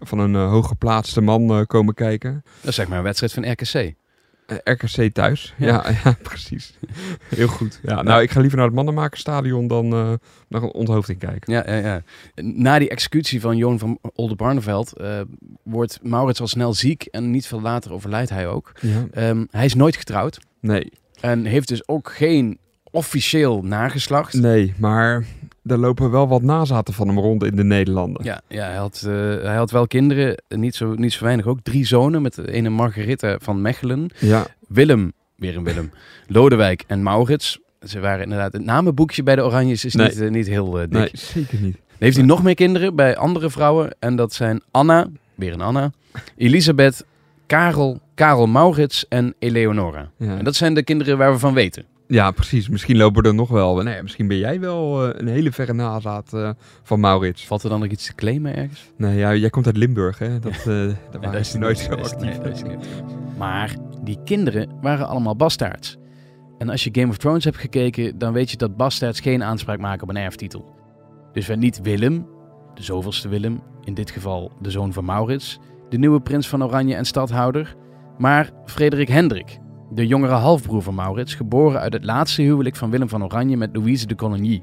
van 0.00 0.18
een 0.18 0.34
hooggeplaatste 0.34 1.20
man 1.20 1.66
komen 1.66 1.94
kijken. 1.94 2.42
Dat 2.60 2.70
is 2.70 2.74
zeg 2.74 2.88
maar 2.88 2.98
een 2.98 3.04
wedstrijd 3.04 3.32
van 3.32 3.50
RKC. 3.50 3.94
Eh, 4.50 4.72
RKC 4.74 5.14
thuis. 5.14 5.54
Ja. 5.58 5.66
Ja, 5.66 5.84
ja, 6.04 6.16
precies. 6.22 6.74
Heel 7.28 7.48
goed. 7.48 7.80
Ja, 7.82 8.02
nou, 8.02 8.22
ik 8.22 8.30
ga 8.30 8.40
liever 8.40 8.58
naar 8.58 8.66
het 8.66 8.74
Mannenmakerstadion 8.74 9.66
dan 9.66 9.84
eh, 9.84 10.12
naar 10.48 10.62
een 10.62 10.72
onthoofding 10.72 11.18
kijken. 11.18 11.52
Ja, 11.52 11.62
ja, 11.66 11.76
ja. 11.76 12.02
Na 12.42 12.78
die 12.78 12.88
executie 12.88 13.40
van 13.40 13.56
Johan 13.56 13.78
van 13.78 13.98
Oldenbarneveld 14.14 14.96
eh 14.96 15.20
wordt 15.62 15.98
Maurits 16.02 16.40
al 16.40 16.48
snel 16.48 16.74
ziek 16.74 17.02
en 17.04 17.30
niet 17.30 17.46
veel 17.46 17.60
later 17.60 17.92
overlijdt 17.92 18.30
hij 18.30 18.48
ook. 18.48 18.72
Ja. 18.80 19.06
Ehm, 19.10 19.44
hij 19.50 19.64
is 19.64 19.74
nooit 19.74 19.96
getrouwd 19.96 20.38
Nee, 20.60 20.92
en 21.20 21.44
heeft 21.44 21.68
dus 21.68 21.88
ook 21.88 22.12
geen 22.12 22.58
officieel 22.90 23.62
nageslacht. 23.62 24.34
nee, 24.34 24.74
maar 24.78 25.24
er 25.64 25.78
lopen 25.78 26.10
wel 26.10 26.28
wat 26.28 26.42
nazaten 26.42 26.94
van 26.94 27.08
hem 27.08 27.18
rond 27.18 27.44
in 27.44 27.56
de 27.56 27.64
Nederlanden. 27.64 28.24
Ja, 28.24 28.40
ja 28.48 28.64
hij, 28.66 28.76
had, 28.76 29.02
eh, 29.06 29.12
hij 29.42 29.54
had 29.56 29.70
wel 29.70 29.86
kinderen, 29.86 30.42
niet 30.48 30.74
zo, 30.74 30.94
niet 30.94 31.12
zo 31.12 31.24
weinig 31.24 31.46
ook. 31.46 31.58
Drie 31.62 31.86
zonen 31.86 32.22
met 32.22 32.34
de 32.34 32.52
ene 32.52 32.68
Margaretha 32.68 33.36
van 33.40 33.60
Mechelen. 33.62 34.10
Ja, 34.18 34.46
Willem, 34.68 35.12
weer 35.36 35.56
een 35.56 35.64
Willem, 35.64 35.90
Lodewijk 36.26 36.84
en 36.86 37.02
Maurits. 37.02 37.58
Ze 37.86 38.00
waren 38.00 38.22
inderdaad, 38.22 38.52
het 38.52 38.64
namenboekje 38.64 39.22
bij 39.22 39.36
de 39.36 39.44
Oranjes 39.44 39.84
is 39.84 39.94
Nee. 39.94 40.06
niet, 40.08 40.20
eh, 40.20 40.30
niet 40.30 40.46
heel 40.46 40.74
eh, 40.80 40.82
dik. 40.82 40.92
nee, 40.92 41.10
zeker 41.12 41.60
niet. 41.60 41.72
Dan 41.72 41.98
heeft 41.98 42.16
hij 42.16 42.26
nog 42.26 42.42
meer 42.42 42.54
kinderen 42.54 42.94
bij 42.94 43.16
andere 43.16 43.50
vrouwen. 43.50 43.90
En 43.98 44.16
dat 44.16 44.32
zijn 44.32 44.60
Anna, 44.70 45.06
weer 45.34 45.52
een 45.52 45.60
Anna, 45.60 45.90
Elisabeth, 46.36 47.04
Karel, 47.46 48.00
Karel 48.14 48.46
Maurits 48.46 49.08
en 49.08 49.34
Eleonora. 49.38 50.10
Ja. 50.16 50.38
En 50.38 50.44
dat 50.44 50.54
zijn 50.56 50.74
de 50.74 50.82
kinderen 50.82 51.18
waar 51.18 51.32
we 51.32 51.38
van 51.38 51.54
weten. 51.54 51.84
Ja, 52.10 52.30
precies. 52.30 52.68
Misschien 52.68 52.96
lopen 52.96 53.22
er 53.22 53.34
nog 53.34 53.48
wel. 53.48 53.82
Nee, 53.82 54.02
misschien 54.02 54.28
ben 54.28 54.36
jij 54.36 54.60
wel 54.60 55.04
eh, 55.08 55.20
een 55.20 55.26
hele 55.28 55.52
verre 55.52 55.72
nazaat 55.72 56.32
eh, 56.32 56.50
van 56.82 57.00
Maurits. 57.00 57.46
Valt 57.46 57.62
er 57.62 57.68
dan 57.70 57.80
nog 57.80 57.88
iets 57.88 58.06
te 58.06 58.14
claimen 58.14 58.56
ergens? 58.56 58.90
Nee, 58.96 59.18
ja, 59.18 59.34
jij 59.34 59.50
komt 59.50 59.66
uit 59.66 59.76
Limburg, 59.76 60.18
hè? 60.18 60.38
Dat, 60.38 60.52
eh 60.52 60.64
daar 60.66 60.76
Nee, 60.86 61.20
waren 61.20 61.46
ze 61.46 61.58
nooit 61.58 61.78
zo 61.78 61.94
is- 61.94 62.12
actief. 62.12 62.40
nee, 62.42 62.52
is. 62.52 62.62
Maar 63.38 63.76
die 64.02 64.18
kinderen 64.24 64.68
waren 64.80 65.08
allemaal 65.08 65.36
bastaards. 65.36 65.96
En 66.58 66.68
als 66.68 66.84
je 66.84 66.90
Game 66.92 67.08
of 67.08 67.16
Thrones 67.16 67.44
hebt 67.44 67.56
gekeken, 67.56 68.18
dan 68.18 68.32
weet 68.32 68.50
je 68.50 68.56
dat 68.56 68.76
bastaards 68.76 69.20
geen 69.20 69.42
aanspraak 69.42 69.78
maken 69.78 70.02
op 70.02 70.08
een 70.08 70.16
erftitel. 70.16 70.74
Dus 71.32 71.46
werd 71.46 71.60
niet 71.60 71.80
Willem, 71.82 72.26
de 72.74 72.82
zoveelste 72.82 73.28
Willem, 73.28 73.60
in 73.84 73.94
dit 73.94 74.10
geval 74.10 74.52
de 74.60 74.70
zoon 74.70 74.92
van 74.92 75.04
Maurits, 75.04 75.58
de 75.88 75.98
nieuwe 75.98 76.20
prins 76.20 76.48
van 76.48 76.64
Oranje 76.64 76.94
en 76.94 77.04
stadhouder, 77.04 77.74
maar 78.18 78.50
Frederik 78.64 79.08
Hendrik, 79.08 79.58
de 79.90 80.06
jongere 80.06 80.32
halfbroer 80.34 80.82
van 80.82 80.94
Maurits, 80.94 81.34
geboren 81.34 81.80
uit 81.80 81.92
het 81.92 82.04
laatste 82.04 82.42
huwelijk 82.42 82.76
van 82.76 82.90
Willem 82.90 83.08
van 83.08 83.24
Oranje 83.24 83.56
met 83.56 83.70
Louise 83.76 84.06
de 84.06 84.14
Coligny. 84.14 84.62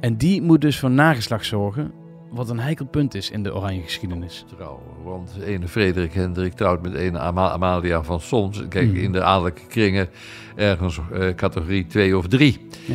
En 0.00 0.16
die 0.16 0.42
moet 0.42 0.60
dus 0.60 0.78
voor 0.78 0.90
nageslacht 0.90 1.46
zorgen, 1.46 1.92
wat 2.30 2.50
een 2.50 2.58
heikel 2.60 2.86
punt 2.86 3.14
is 3.14 3.30
in 3.30 3.42
de 3.42 3.54
Oranje 3.54 3.82
geschiedenis. 3.82 4.44
trouwen. 4.56 4.82
Want 5.04 5.34
de 5.38 5.44
ene 5.46 5.68
Frederik 5.68 6.14
Hendrik 6.14 6.52
trouwt 6.52 6.82
met 6.82 6.94
ene 6.94 7.18
Ama- 7.18 7.50
Amalia 7.50 8.02
van 8.02 8.20
Soms. 8.20 8.68
Kijk, 8.68 8.88
Mhm. 8.88 8.96
in 8.96 9.12
de 9.12 9.22
adellijke 9.22 9.66
kringen 9.66 10.08
ergens 10.56 11.00
eh, 11.12 11.34
categorie 11.34 11.86
2 11.86 12.16
of 12.16 12.26
3. 12.28 12.66
Ja. 12.86 12.94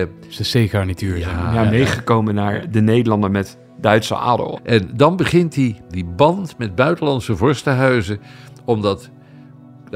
Eh, 0.00 0.06
Dus 0.26 0.36
de 0.50 0.64
C-garnituur. 0.66 1.18
Ja. 1.18 1.52
Ja, 1.54 1.70
meegekomen 1.70 2.34
naar 2.34 2.70
de 2.70 2.80
Nederlanden 2.80 3.30
met 3.30 3.58
Duitse 3.80 4.16
adel. 4.16 4.60
en 4.62 4.90
dan 4.96 5.16
begint 5.16 5.54
hij 5.54 5.80
die 5.90 6.04
band 6.04 6.58
met 6.58 6.74
buitenlandse 6.74 7.36
vorstenhuizen. 7.36 8.18
Omdat, 8.64 9.10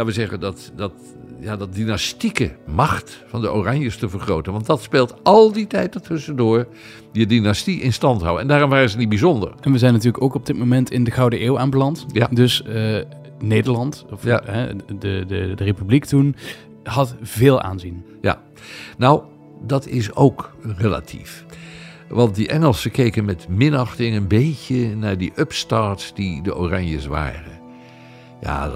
laten 0.01 0.15
we 0.15 0.21
zeggen, 0.21 0.41
dat, 0.41 0.73
dat, 0.77 0.93
ja, 1.41 1.57
dat 1.57 1.75
dynastieke 1.75 2.57
macht 2.67 3.25
van 3.27 3.41
de 3.41 3.53
Oranjes 3.53 3.97
te 3.97 4.09
vergroten. 4.09 4.53
Want 4.53 4.67
dat 4.67 4.83
speelt 4.83 5.15
al 5.23 5.53
die 5.53 5.67
tijd 5.67 5.95
ertussendoor 5.95 6.67
die 7.13 7.27
dynastie 7.27 7.81
in 7.81 7.93
stand 7.93 8.21
houden. 8.23 8.43
En 8.43 8.49
daarom 8.49 8.71
waren 8.71 8.91
ze 8.91 8.97
niet 8.97 9.09
bijzonder. 9.09 9.53
En 9.61 9.73
we 9.73 9.79
zijn 9.79 9.93
natuurlijk 9.93 10.23
ook 10.25 10.35
op 10.35 10.47
dit 10.47 10.57
moment 10.59 10.91
in 10.91 11.05
de 11.05 11.11
Gouden 11.11 11.45
Eeuw 11.45 11.59
aanbeland. 11.59 12.07
Ja. 12.13 12.29
Dus 12.31 12.63
eh, 12.63 12.97
Nederland, 13.39 14.05
of 14.11 14.25
Ja. 14.25 14.43
hè, 14.45 14.77
de, 14.77 15.25
de, 15.27 15.53
de 15.55 15.65
Republiek 15.65 16.05
toen, 16.05 16.37
had 16.83 17.15
veel 17.23 17.61
aanzien. 17.61 18.05
Ja, 18.21 18.43
nou, 18.99 19.23
dat 19.67 19.87
is 19.87 20.15
ook 20.15 20.51
relatief. 20.77 21.45
Want 22.09 22.35
die 22.35 22.49
Engelsen 22.49 22.91
keken 22.91 23.25
met 23.25 23.49
minachting 23.49 24.17
een 24.17 24.29
beetje 24.29 24.97
naar 24.97 25.19
die 25.19 25.33
upstarts 25.37 26.15
die 26.15 26.43
de 26.43 26.57
Oranjes 26.57 27.07
waren. 27.07 27.60
Ja, 28.43 28.71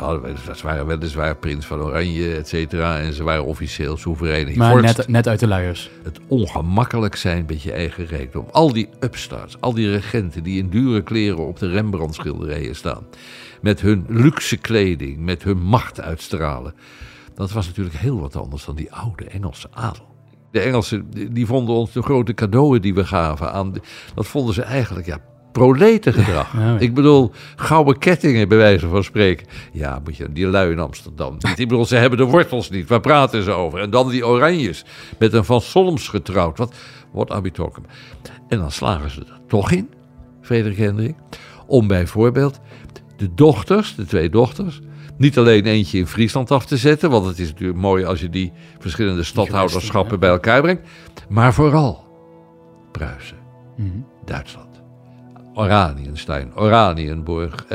ze 0.54 0.62
waren 0.62 0.86
weliswaar 0.86 1.36
prins 1.36 1.66
van 1.66 1.80
Oranje, 1.80 2.34
et 2.34 2.48
cetera. 2.48 2.98
En 3.00 3.12
ze 3.12 3.22
waren 3.22 3.44
officieel 3.44 3.96
soeverein. 3.96 4.58
Maar 4.58 4.82
net, 4.82 5.08
net 5.08 5.28
uit 5.28 5.40
de 5.40 5.46
luiers. 5.46 5.90
Het 6.02 6.20
ongemakkelijk 6.28 7.16
zijn 7.16 7.44
met 7.48 7.62
je 7.62 7.72
eigen 7.72 8.06
rijkdom. 8.06 8.46
Al 8.50 8.72
die 8.72 8.88
upstarts, 9.00 9.60
al 9.60 9.72
die 9.74 9.90
regenten 9.90 10.42
die 10.42 10.58
in 10.58 10.68
dure 10.68 11.02
kleren 11.02 11.46
op 11.46 11.58
de 11.58 11.68
Rembrandt-schilderijen 11.68 12.76
staan. 12.76 13.06
Met 13.60 13.80
hun 13.80 14.04
luxe 14.08 14.56
kleding, 14.56 15.18
met 15.18 15.42
hun 15.42 15.58
macht 15.62 16.00
uitstralen. 16.00 16.74
Dat 17.34 17.52
was 17.52 17.66
natuurlijk 17.66 17.96
heel 17.96 18.20
wat 18.20 18.36
anders 18.36 18.64
dan 18.64 18.74
die 18.76 18.92
oude 18.92 19.24
Engelse 19.24 19.68
adel. 19.70 20.06
De 20.50 20.60
Engelsen 20.60 21.10
die- 21.10 21.28
die 21.32 21.46
vonden 21.46 21.74
ons 21.74 21.92
de 21.92 22.02
grote 22.02 22.34
cadeauen 22.34 22.82
die 22.82 22.94
we 22.94 23.04
gaven 23.04 23.52
aan. 23.52 23.74
Dat 24.14 24.26
vonden 24.26 24.54
ze 24.54 24.62
eigenlijk 24.62 25.06
ja, 25.06 25.18
proletengedrag. 25.54 26.52
Ja, 26.52 26.60
ja. 26.60 26.78
Ik 26.78 26.94
bedoel, 26.94 27.32
gouden 27.56 27.98
kettingen 27.98 28.48
bij 28.48 28.58
wijze 28.58 28.88
van 28.88 29.04
spreken. 29.04 29.46
Ja, 29.72 30.00
moet 30.04 30.16
je 30.16 30.32
die 30.32 30.46
lui 30.46 30.72
in 30.72 30.78
Amsterdam. 30.78 31.32
niet. 31.32 31.58
Ik 31.58 31.68
bedoel, 31.68 31.84
ze 31.84 31.96
hebben 31.96 32.18
de 32.18 32.24
wortels 32.24 32.70
niet. 32.70 32.88
Waar 32.88 33.00
praten 33.00 33.42
ze 33.42 33.50
over? 33.50 33.80
En 33.80 33.90
dan 33.90 34.08
die 34.08 34.26
oranjes. 34.26 34.84
Met 35.18 35.32
een 35.32 35.44
Van 35.44 35.60
Solms 35.60 36.08
getrouwd. 36.08 36.58
Wat, 36.58 36.74
talking 37.52 37.56
about? 37.56 37.86
En 38.48 38.58
dan 38.58 38.70
slagen 38.70 39.10
ze 39.10 39.20
er 39.20 39.40
toch 39.48 39.70
in, 39.70 39.88
Frederik 40.42 40.78
Hendrik. 40.78 41.14
Om 41.66 41.86
bijvoorbeeld 41.86 42.60
de 43.16 43.34
dochters, 43.34 43.94
de 43.94 44.04
twee 44.04 44.30
dochters. 44.30 44.80
Niet 45.16 45.38
alleen 45.38 45.66
eentje 45.66 45.98
in 45.98 46.06
Friesland 46.06 46.50
af 46.50 46.66
te 46.66 46.76
zetten. 46.76 47.10
Want 47.10 47.26
het 47.26 47.38
is 47.38 47.48
natuurlijk 47.48 47.78
mooi 47.78 48.04
als 48.04 48.20
je 48.20 48.30
die 48.30 48.52
verschillende 48.78 49.22
stadhouderschappen 49.22 50.20
bij 50.20 50.30
elkaar 50.30 50.60
brengt. 50.60 50.88
Maar 51.28 51.54
vooral 51.54 52.04
Pruisen. 52.92 53.36
Mhm. 53.76 53.88
Duitsland. 54.24 54.73
Oranienstein, 55.54 56.52
Oranienburg. 56.56 57.54
eh, 57.64 57.68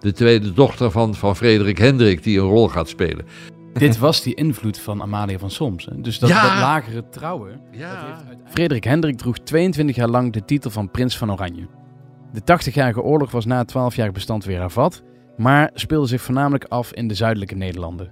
de 0.00 0.12
tweede 0.14 0.52
dochter 0.52 0.90
van, 0.90 1.14
van 1.14 1.36
Frederik 1.36 1.78
Hendrik 1.78 2.22
die 2.22 2.38
een 2.40 2.46
rol 2.46 2.68
gaat 2.68 2.88
spelen. 2.88 3.24
Dit 3.72 3.98
was 3.98 4.22
die 4.22 4.34
invloed 4.34 4.78
van 4.78 5.02
Amalia 5.02 5.38
van 5.38 5.50
Soms. 5.50 5.84
Hè? 5.84 6.00
Dus 6.00 6.18
dat, 6.18 6.28
Ja. 6.28 6.42
dat 6.42 6.50
lagere 6.60 7.08
trouwen. 7.08 7.60
Ja, 7.72 8.16
Frederik 8.48 8.84
Hendrik 8.84 9.16
droeg 9.18 9.38
22 9.38 9.96
jaar 9.96 10.08
lang 10.08 10.32
de 10.32 10.44
titel 10.44 10.70
van 10.70 10.90
prins 10.90 11.18
van 11.18 11.32
Oranje. 11.32 11.66
De 12.32 12.40
80-jarige 12.44 13.02
oorlog 13.02 13.30
was 13.30 13.44
na 13.44 13.58
het 13.58 13.70
12-jarig 13.76 14.12
bestand 14.12 14.44
weer 14.44 14.58
hervat, 14.60 15.02
maar 15.36 15.70
speelde 15.74 16.06
zich 16.06 16.20
voornamelijk 16.22 16.64
af 16.64 16.92
in 16.92 17.08
de 17.08 17.14
zuidelijke 17.14 17.54
Nederlanden. 17.54 18.10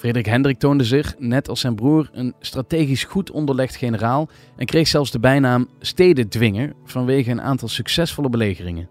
Frederik 0.00 0.26
Hendrik 0.26 0.58
toonde 0.58 0.84
zich, 0.84 1.14
net 1.18 1.48
als 1.48 1.60
zijn 1.60 1.74
broer, 1.74 2.10
een 2.12 2.34
strategisch 2.38 3.04
goed 3.04 3.30
onderlegd 3.30 3.76
generaal 3.76 4.28
en 4.56 4.66
kreeg 4.66 4.88
zelfs 4.88 5.10
de 5.10 5.18
bijnaam 5.18 5.68
stedendwinger 5.80 6.72
vanwege 6.84 7.30
een 7.30 7.40
aantal 7.40 7.68
succesvolle 7.68 8.28
belegeringen. 8.28 8.88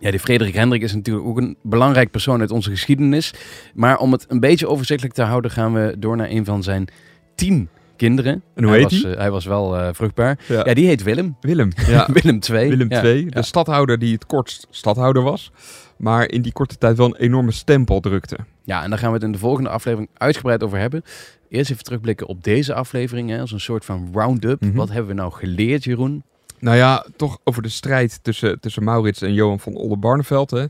Ja, 0.00 0.10
die 0.10 0.20
Frederik 0.20 0.54
Hendrik 0.54 0.82
is 0.82 0.94
natuurlijk 0.94 1.26
ook 1.26 1.36
een 1.36 1.56
belangrijk 1.62 2.10
persoon 2.10 2.40
uit 2.40 2.50
onze 2.50 2.70
geschiedenis. 2.70 3.34
Maar 3.74 3.98
om 3.98 4.12
het 4.12 4.24
een 4.28 4.40
beetje 4.40 4.68
overzichtelijk 4.68 5.14
te 5.14 5.22
houden, 5.22 5.50
gaan 5.50 5.72
we 5.72 5.96
door 5.98 6.16
naar 6.16 6.30
een 6.30 6.44
van 6.44 6.62
zijn 6.62 6.88
tien 7.34 7.68
kinderen. 7.96 8.42
En 8.54 8.62
hoe 8.62 8.72
hij 8.72 8.80
heet 8.80 8.90
was, 8.90 9.00
die? 9.02 9.10
eh, 9.12 9.18
hij 9.18 9.30
was 9.30 9.44
wel 9.44 9.76
eh, 9.76 9.88
vruchtbaar. 9.92 10.38
Ja. 10.48 10.62
Ja, 10.66 10.74
die 10.74 10.86
heet 10.86 11.02
Willem. 11.02 11.36
Willem. 11.40 11.70
Ja. 11.86 12.08
Willem 12.12 12.38
II. 12.50 12.68
Willem. 12.68 12.92
II, 12.92 13.26
de 13.30 13.42
stadhouder 13.42 13.98
die 13.98 14.12
het 14.14 14.26
kortst 14.26 14.66
stadhouder 14.70 15.22
was. 15.22 15.52
Maar 15.96 16.30
in 16.30 16.42
die 16.42 16.52
korte 16.52 16.78
tijd 16.78 16.96
wel 16.96 17.06
een 17.06 17.16
enorme 17.16 17.52
stempel 17.52 18.00
drukte. 18.00 18.36
Ja, 18.62 18.82
en 18.82 18.90
daar 18.90 18.98
gaan 18.98 19.08
we 19.08 19.14
het 19.14 19.24
in 19.24 19.32
de 19.32 19.38
volgende 19.38 19.68
aflevering 19.70 20.10
uitgebreid 20.14 20.62
over 20.62 20.78
hebben. 20.78 21.02
Eerst 21.48 21.70
even 21.70 21.84
terugblikken 21.84 22.26
op 22.26 22.44
deze 22.44 22.74
aflevering, 22.74 23.30
hè, 23.30 23.40
als 23.40 23.52
een 23.52 23.60
soort 23.60 23.84
van 23.84 24.08
round-up. 24.12 24.60
Mhm. 24.60 24.74
Wat 24.74 24.88
hebben 24.88 25.06
we 25.06 25.14
nou 25.14 25.32
geleerd, 25.32 25.84
Jeroen? 25.84 26.22
Nou 26.58 26.76
ja, 26.76 27.06
toch 27.16 27.38
over 27.44 27.62
de 27.62 27.68
strijd 27.68 28.18
tussen, 28.22 28.60
tussen 28.60 28.84
Maurits 28.84 29.22
en 29.22 29.32
Johan 29.34 29.60
van 29.60 29.74
Oldenbarneveld. 29.74 30.50
Hè. 30.50 30.64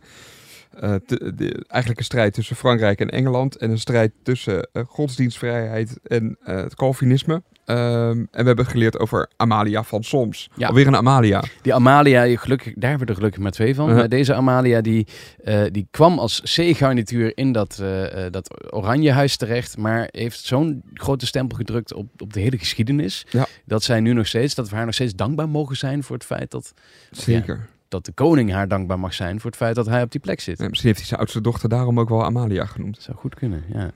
Eh, 0.81 0.95
te- 1.07 1.35
de, 1.35 1.65
eigenlijk 1.67 1.99
een 1.99 2.05
strijd 2.07 2.35
tussen 2.35 2.57
Frankrijk 2.57 3.01
en 3.01 3.11
Engeland. 3.11 3.57
En 3.57 3.71
een 3.71 3.79
strijd 3.79 4.13
tussen 4.23 4.69
eh, 4.73 4.83
godsdienstvrijheid 4.87 5.99
en 6.03 6.37
eh, 6.45 6.57
het 6.57 6.75
Calvinisme. 6.75 7.43
Ehm, 7.65 7.79
en 8.11 8.27
we 8.31 8.43
hebben 8.43 8.67
geleerd 8.67 8.99
over 8.99 9.31
Amalia 9.37 9.83
van 9.83 10.03
Soms. 10.03 10.51
Ja. 10.57 10.69
Alweer 10.69 10.87
een 10.87 10.97
Amalia. 10.97 11.43
Die 11.63 11.75
Amalia, 11.75 12.37
gelukkig, 12.37 12.73
daar 12.75 12.89
hebben 12.91 13.07
we 13.07 13.13
er 13.13 13.19
gelukkig 13.19 13.43
maar 13.43 13.51
twee 13.51 13.75
van. 13.75 13.91
Uh-huh. 13.91 14.09
Deze 14.09 14.35
Amalia, 14.35 14.81
die, 14.81 15.07
die 15.71 15.87
kwam 15.91 16.19
als 16.19 16.41
C-garnituur 16.41 17.33
in 17.37 17.53
dat, 17.53 17.83
dat 18.31 18.73
Oranjehuis 18.73 19.37
terecht. 19.37 19.77
Maar 19.77 20.09
heeft 20.11 20.41
zo'n 20.41 20.83
grote 20.95 21.27
stempel 21.27 21.57
gedrukt 21.57 21.95
op, 21.95 22.07
op 22.23 22.33
de 22.33 22.41
hele 22.41 22.59
geschiedenis. 22.59 23.27
Ja. 23.31 23.47
Dat 23.65 23.83
zij 23.83 24.01
nu 24.01 24.13
nog 24.13 24.27
steeds, 24.27 24.55
dat 24.55 24.69
we 24.69 24.77
haar 24.77 24.85
nog 24.85 24.95
steeds 24.95 25.15
dankbaar 25.15 25.49
mogen 25.49 25.77
zijn 25.77 26.03
voor 26.03 26.17
het 26.17 26.25
feit 26.25 26.51
dat, 26.51 26.75
Zeker. 27.11 27.69
Dat 27.89 28.05
de 28.05 28.13
koning 28.13 28.53
haar 28.53 28.69
dankbaar 28.69 28.99
mag 28.99 29.15
zijn 29.15 29.41
voor 29.41 29.51
het 29.51 29.59
feit 29.59 29.75
dat 29.75 29.87
hij 29.87 30.03
op 30.03 30.11
die 30.11 30.21
plek 30.21 30.41
zit. 30.41 30.59
Ja, 30.59 30.69
misschien 30.69 30.87
heeft 30.87 30.99
hij 30.99 31.09
zijn 31.09 31.21
oudste 31.21 31.41
dochter 31.41 31.69
daarom 31.69 32.01
ook 32.01 32.09
wel 32.09 32.25
Amalia 32.25 32.65
genoemd. 32.65 32.95
Dat 32.95 33.05
zou 33.05 33.17
goed 33.17 33.35
kunnen, 33.35 33.65
ja. 33.73 33.91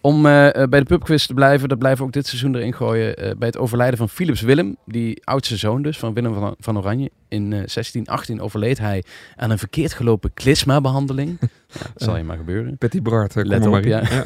Om 0.00 0.26
eh, 0.26 0.62
eh, 0.62 0.68
bij 0.68 0.80
de 0.80 0.86
pubquiz 0.86 1.26
te 1.26 1.34
blijven, 1.34 1.68
dat 1.68 1.78
blijven 1.78 2.00
we 2.00 2.04
ook 2.06 2.12
dit 2.12 2.26
seizoen 2.26 2.54
erin 2.54 2.74
gooien. 2.74 3.16
eh, 3.16 3.36
bij 3.36 3.48
het 3.48 3.58
overlijden 3.58 3.98
van 3.98 4.08
Philips 4.08 4.40
Willem, 4.40 4.76
die 4.86 5.24
oudste 5.24 5.56
zoon 5.56 5.82
dus 5.82 5.98
van 5.98 6.14
Willem 6.14 6.34
van, 6.34 6.54
van 6.58 6.78
Oranje. 6.78 7.10
In 7.28 7.42
eh 7.42 7.48
1618 7.48 8.40
overleed 8.40 8.78
hij 8.78 9.04
aan 9.36 9.50
een 9.50 9.58
verkeerd 9.58 9.92
gelopen 9.92 10.34
klisma-behandeling. 10.34 11.36
ja, 11.40 11.46
dat 11.78 11.90
zal 12.02 12.16
je 12.16 12.22
maar 12.22 12.36
gebeuren. 12.36 12.76
Betty 12.78 13.02
Bart, 13.02 13.34
Let 13.34 13.66
op, 13.66 13.84
ja. 13.84 14.02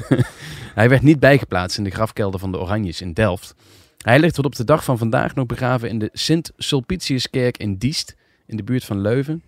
Hij 0.75 0.89
werd 0.89 1.03
niet 1.03 1.21
bijgeplaatst 1.21 1.79
in 1.79 1.85
de 1.85 1.91
grafkelder 1.91 2.41
van 2.41 2.53
de 2.53 2.59
Oranjes 2.59 3.01
in 3.01 3.13
Delft. 3.13 3.55
Hij 3.99 4.19
ligt 4.19 4.35
tot 4.35 4.45
op 4.45 4.57
de 4.57 4.65
dag 4.65 4.85
van 4.85 4.99
vandaag 4.99 5.35
nog 5.35 5.47
begraven 5.47 5.89
in 5.89 5.99
de 5.99 6.11
Sint-Sulpiciuskerk 6.13 7.57
in 7.57 7.77
Diest, 7.77 8.17
in 8.49 8.57
de 8.57 8.63
buurt 8.63 8.85
van 8.85 9.01
Leuven. 9.01 9.43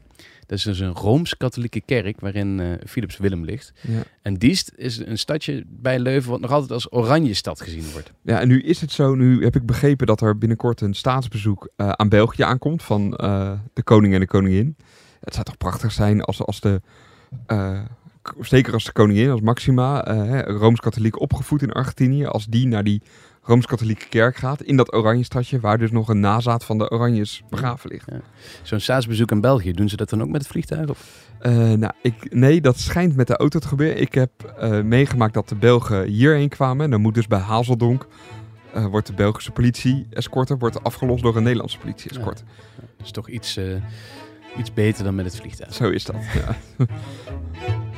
Dat 0.47 0.59
is 0.59 0.65
dus 0.65 0.79
een 0.79 0.93
Rooms-Katholieke 0.93 1.81
kerk 1.81 2.21
waarin 2.21 2.61
eh, 2.61 2.69
Philips 2.87 3.17
Willem 3.17 3.45
ligt. 3.45 3.73
Ja. 3.81 4.03
En 4.23 4.35
Diest 4.35 4.73
is 4.77 4.99
een 4.99 5.19
stadje 5.19 5.65
bij 5.67 5.99
Leuven 5.99 6.31
wat 6.31 6.41
nog 6.41 6.51
altijd 6.51 6.71
als 6.71 6.93
Oranje 6.93 7.35
stad 7.35 7.61
gezien 7.61 7.91
wordt. 7.93 8.13
Ja, 8.23 8.41
en 8.41 8.49
nu 8.49 8.63
is 8.63 8.81
het 8.81 8.93
zo, 8.93 9.15
nu 9.15 9.45
heb 9.45 9.57
ik 9.57 9.67
begrepen 9.67 10.07
dat 10.07 10.21
er 10.21 10.39
binnenkort 10.39 10.81
een 10.81 10.95
staatsbezoek 10.95 11.69
eh, 11.77 11.89
aan 11.89 12.09
België 12.09 12.43
aankomt 12.43 12.83
van 12.83 13.17
eh, 13.17 13.53
de 13.73 13.83
koning 13.83 14.15
en 14.15 14.21
de 14.21 14.27
koningin. 14.27 14.77
Het 15.21 15.33
zou 15.35 15.45
toch 15.45 15.57
prachtig 15.57 15.93
zijn 15.93 16.23
als, 16.23 16.43
als 16.43 16.61
de, 16.61 16.81
zeker 18.41 18.73
als 18.73 18.85
de 18.85 18.93
koningin, 18.93 19.31
als 19.31 19.41
Maxima, 19.41 20.05
Rooms-Katholiek 20.43 21.21
opgevoed 21.21 21.63
in 21.63 21.73
Argentinië, 21.73 22.25
als 22.25 22.47
die 22.47 22.67
naar 22.67 22.85
die 22.85 23.03
Rooms-Katholieke 23.43 24.09
kerk 24.09 24.37
gaat, 24.37 24.63
in 24.63 24.77
dat 24.77 24.95
oranje 24.95 25.25
stadje, 25.25 25.61
waar 25.61 25.79
dus 25.79 25.91
nog 25.91 26.09
een 26.09 26.21
nazaat 26.21 26.65
van 26.65 26.79
de 26.79 26.91
Oranjes 26.91 27.43
begraven 27.51 27.91
ligt. 27.91 28.09
Zo'n 28.63 28.81
staatsbezoek 28.81 29.33
aan 29.33 29.41
België, 29.41 29.73
doen 29.73 29.89
ze 29.89 29.97
dat 29.97 30.11
dan 30.11 30.23
ook 30.23 30.29
met 30.29 30.41
het 30.41 30.51
vliegtuig? 30.51 30.89
Of? 30.89 31.29
Eh, 31.39 31.53
nou, 31.53 31.93
ik, 32.03 32.35
nee, 32.35 32.61
dat 32.61 32.79
schijnt 32.79 33.17
met 33.17 33.27
de 33.27 33.37
auto 33.37 33.59
te 33.59 33.69
gebeuren. 33.69 34.01
Ik 34.01 34.15
heb 34.15 34.31
eh, 34.59 34.81
meegemaakt 34.81 35.35
dat 35.35 35.49
de 35.49 35.55
Belgen 35.55 36.07
hierheen 36.07 36.49
kwamen. 36.49 36.85
En 36.85 36.91
dan 36.91 37.01
moet 37.01 37.15
dus 37.15 37.27
bij 37.27 37.39
Hazeldonk, 37.39 38.07
eh, 38.73 38.87
wordt 38.87 39.07
de 39.07 39.13
Belgische 39.13 39.51
politie-escorte 39.51 40.57
wordt 40.57 40.85
afgelost 40.85 41.23
door 41.23 41.37
een 41.37 41.43
Nederlandse 41.43 41.79
politie-escorte. 41.79 42.43
Dat 42.77 43.07
is 43.07 43.11
toch 43.11 43.29
iets, 43.29 43.59
iets 44.57 44.73
beter 44.73 45.05
dan 45.05 45.15
met 45.15 45.25
het 45.25 45.37
vliegtuig. 45.37 45.75
Zo 45.75 45.91
is 45.91 46.05
dat. 46.05 46.17
Ja. 46.35 46.57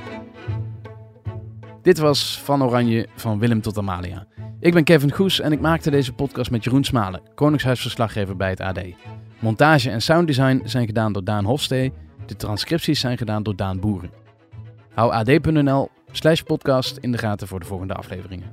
Dit 1.82 1.98
was 1.98 2.40
Van 2.44 2.62
Oranje 2.62 3.06
van 3.16 3.38
Willem 3.38 3.60
tot 3.60 3.78
Amalia. 3.78 4.26
Ik 4.60 4.72
ben 4.72 4.84
Kevin 4.84 5.12
Goes 5.12 5.40
en 5.40 5.52
ik 5.52 5.60
maakte 5.60 5.90
deze 5.90 6.12
podcast 6.12 6.50
met 6.50 6.64
Jeroen 6.64 6.84
Smalen, 6.84 7.22
Koningshuisverslaggever 7.34 8.36
bij 8.36 8.50
het 8.50 8.60
AD. 8.60 8.80
Montage 9.38 9.90
en 9.90 10.02
sounddesign 10.02 10.60
zijn 10.64 10.86
gedaan 10.86 11.12
door 11.12 11.24
Daan 11.24 11.44
Hofstee. 11.44 11.92
De 12.26 12.36
transcripties 12.36 13.00
zijn 13.00 13.18
gedaan 13.18 13.42
door 13.42 13.56
Daan 13.56 13.80
Boeren. 13.80 14.10
Hou 14.94 15.12
ad.nl 15.12 15.90
slash 16.12 16.40
podcast 16.40 16.96
in 16.96 17.12
de 17.12 17.18
gaten 17.18 17.48
voor 17.48 17.60
de 17.60 17.66
volgende 17.66 17.94
afleveringen. 17.94 18.52